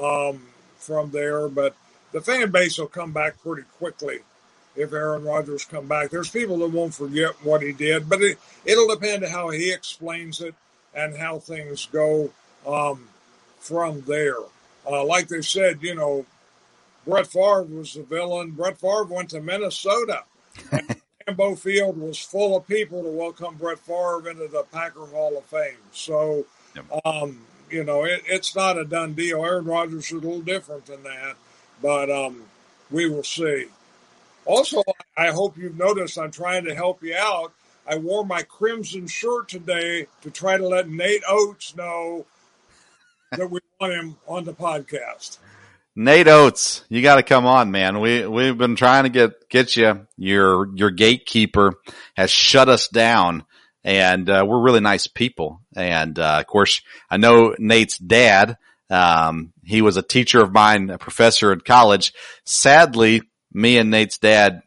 [0.00, 0.46] um,
[0.78, 1.76] from there, but
[2.12, 4.20] the fan base will come back pretty quickly
[4.80, 6.10] if Aaron Rodgers come back.
[6.10, 9.72] There's people that won't forget what he did, but it, it'll depend on how he
[9.72, 10.54] explains it
[10.94, 12.30] and how things go
[12.66, 13.08] um,
[13.58, 14.36] from there.
[14.90, 16.26] Uh, like they said, you know,
[17.06, 18.52] Brett Favre was the villain.
[18.52, 20.24] Brett Favre went to Minnesota.
[21.28, 25.44] Lambeau Field was full of people to welcome Brett Favre into the Packer Hall of
[25.44, 25.76] Fame.
[25.92, 26.46] So,
[27.04, 29.44] um, you know, it, it's not a done deal.
[29.44, 31.36] Aaron Rodgers is a little different than that,
[31.82, 32.44] but um,
[32.90, 33.66] we will see.
[34.50, 34.82] Also,
[35.16, 37.52] I hope you've noticed I'm trying to help you out.
[37.86, 42.26] I wore my crimson shirt today to try to let Nate Oats know
[43.30, 45.38] that we want him on the podcast.
[45.94, 48.00] Nate Oats, you got to come on, man.
[48.00, 50.08] We we've been trying to get get you.
[50.16, 51.74] Your your gatekeeper
[52.16, 53.44] has shut us down,
[53.84, 55.60] and uh, we're really nice people.
[55.76, 58.56] And uh, of course, I know Nate's dad.
[58.90, 62.12] Um, he was a teacher of mine, a professor in college.
[62.44, 63.22] Sadly,
[63.52, 64.62] me and Nate's dad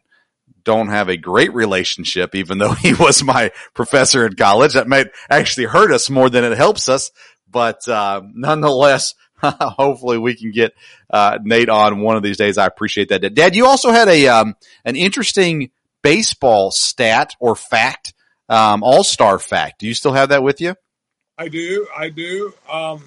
[0.64, 4.74] don't have a great relationship, even though he was my professor in college.
[4.74, 7.10] That might actually hurt us more than it helps us.
[7.48, 10.74] But uh, nonetheless, hopefully we can get
[11.10, 12.58] uh, Nate on one of these days.
[12.58, 13.34] I appreciate that.
[13.34, 15.70] Dad, you also had a um, an interesting
[16.02, 18.14] baseball stat or fact,
[18.48, 19.80] um, all star fact.
[19.80, 20.74] Do you still have that with you?
[21.38, 21.86] I do.
[21.96, 22.52] I do.
[22.70, 23.02] Um,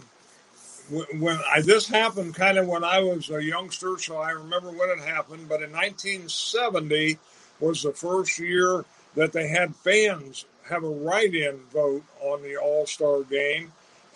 [0.90, 4.90] when I this happened kind of when I was a youngster, so I remember when
[4.90, 5.50] it happened.
[5.50, 7.18] But in 1970
[7.60, 8.86] was the first year
[9.16, 13.72] that they had fans have a write-in vote on the All Star game,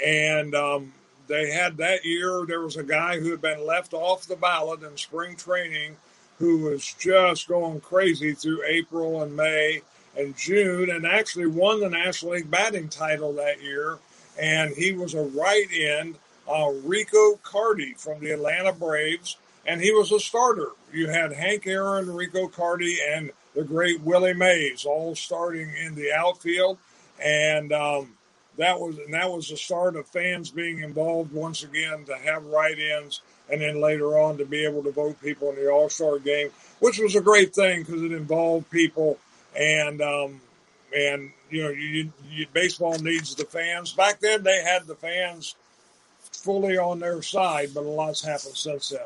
[0.06, 0.94] and um,
[1.28, 2.46] they had that year.
[2.46, 5.98] There was a guy who had been left off the ballot in spring training,
[6.40, 9.82] who was just going crazy through April and May
[10.18, 13.98] and June, and actually won the National League batting title that year.
[14.40, 16.18] And he was a write-in uh,
[16.84, 20.70] Rico Carty from the Atlanta Braves, and he was a starter.
[20.92, 26.12] You had Hank Aaron, Rico Carty, and the great Willie Mays all starting in the
[26.14, 26.78] outfield,
[27.24, 28.14] and um,
[28.58, 32.46] that was and that was the start of fans being involved once again to have
[32.46, 36.20] write-ins, and then later on to be able to vote people in the All Star
[36.20, 36.50] game,
[36.80, 39.18] which was a great thing because it involved people
[39.56, 40.02] and.
[40.02, 40.42] Um,
[40.94, 43.94] and you know, you, you, baseball needs the fans.
[43.94, 45.56] Back then, they had the fans
[46.42, 49.02] fully on their side, but a lot's happened since then.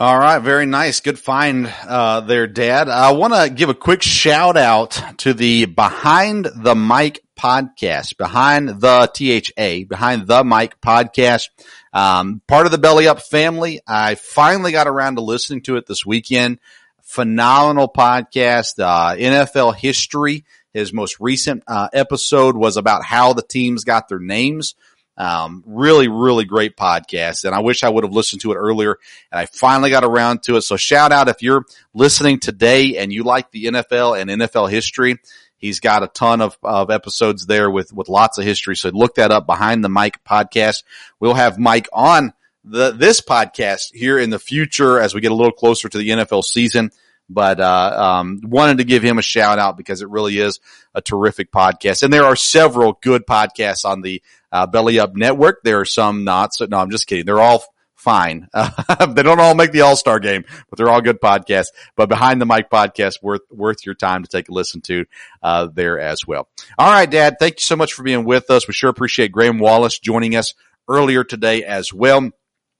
[0.00, 0.98] All right, very nice.
[1.00, 2.88] Good find uh, there, Dad.
[2.88, 8.68] I want to give a quick shout out to the Behind the Mic podcast, Behind
[8.68, 11.50] the THA, Behind the Mic podcast.
[11.92, 13.80] Um, part of the Belly Up family.
[13.86, 16.58] I finally got around to listening to it this weekend.
[17.02, 20.44] Phenomenal podcast, uh, NFL history.
[20.72, 24.74] His most recent uh, episode was about how the teams got their names.
[25.16, 27.44] Um, really, really great podcast.
[27.44, 28.96] And I wish I would have listened to it earlier
[29.30, 30.62] and I finally got around to it.
[30.62, 35.18] So shout out if you're listening today and you like the NFL and NFL history.
[35.58, 38.74] He's got a ton of, of episodes there with, with lots of history.
[38.74, 40.82] So look that up behind the Mic podcast.
[41.20, 42.32] We'll have Mike on
[42.64, 46.08] the, this podcast here in the future as we get a little closer to the
[46.08, 46.90] NFL season
[47.28, 50.60] but uh, um, wanted to give him a shout out because it really is
[50.94, 52.02] a terrific podcast.
[52.02, 55.62] And there are several good podcasts on the uh, Belly Up Network.
[55.64, 56.54] There are some not.
[56.54, 57.24] So no, I'm just kidding.
[57.24, 57.64] They're all
[57.96, 58.48] fine.
[58.52, 61.68] Uh, they don't all make the All Star game, but they're all good podcasts.
[61.96, 65.06] But behind the mic podcast, worth worth your time to take a listen to
[65.42, 66.48] uh, there as well.
[66.78, 67.36] All right, Dad.
[67.40, 68.68] Thank you so much for being with us.
[68.68, 70.54] We sure appreciate Graeme Wallace joining us
[70.88, 72.30] earlier today as well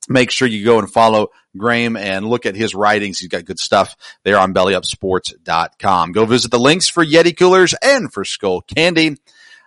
[0.08, 3.18] make sure you go and follow Graeme and look at his writings.
[3.18, 6.12] He's got good stuff there on bellyupsports.com.
[6.12, 9.16] Go visit the links for Yeti coolers and for Skull Candy.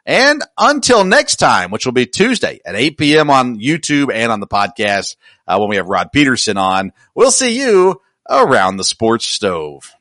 [0.05, 3.29] And until next time, which will be Tuesday at 8 p.m.
[3.29, 5.15] on YouTube and on the podcast
[5.47, 9.94] uh, when we have Rod Peterson on, we'll see you around the sports stove.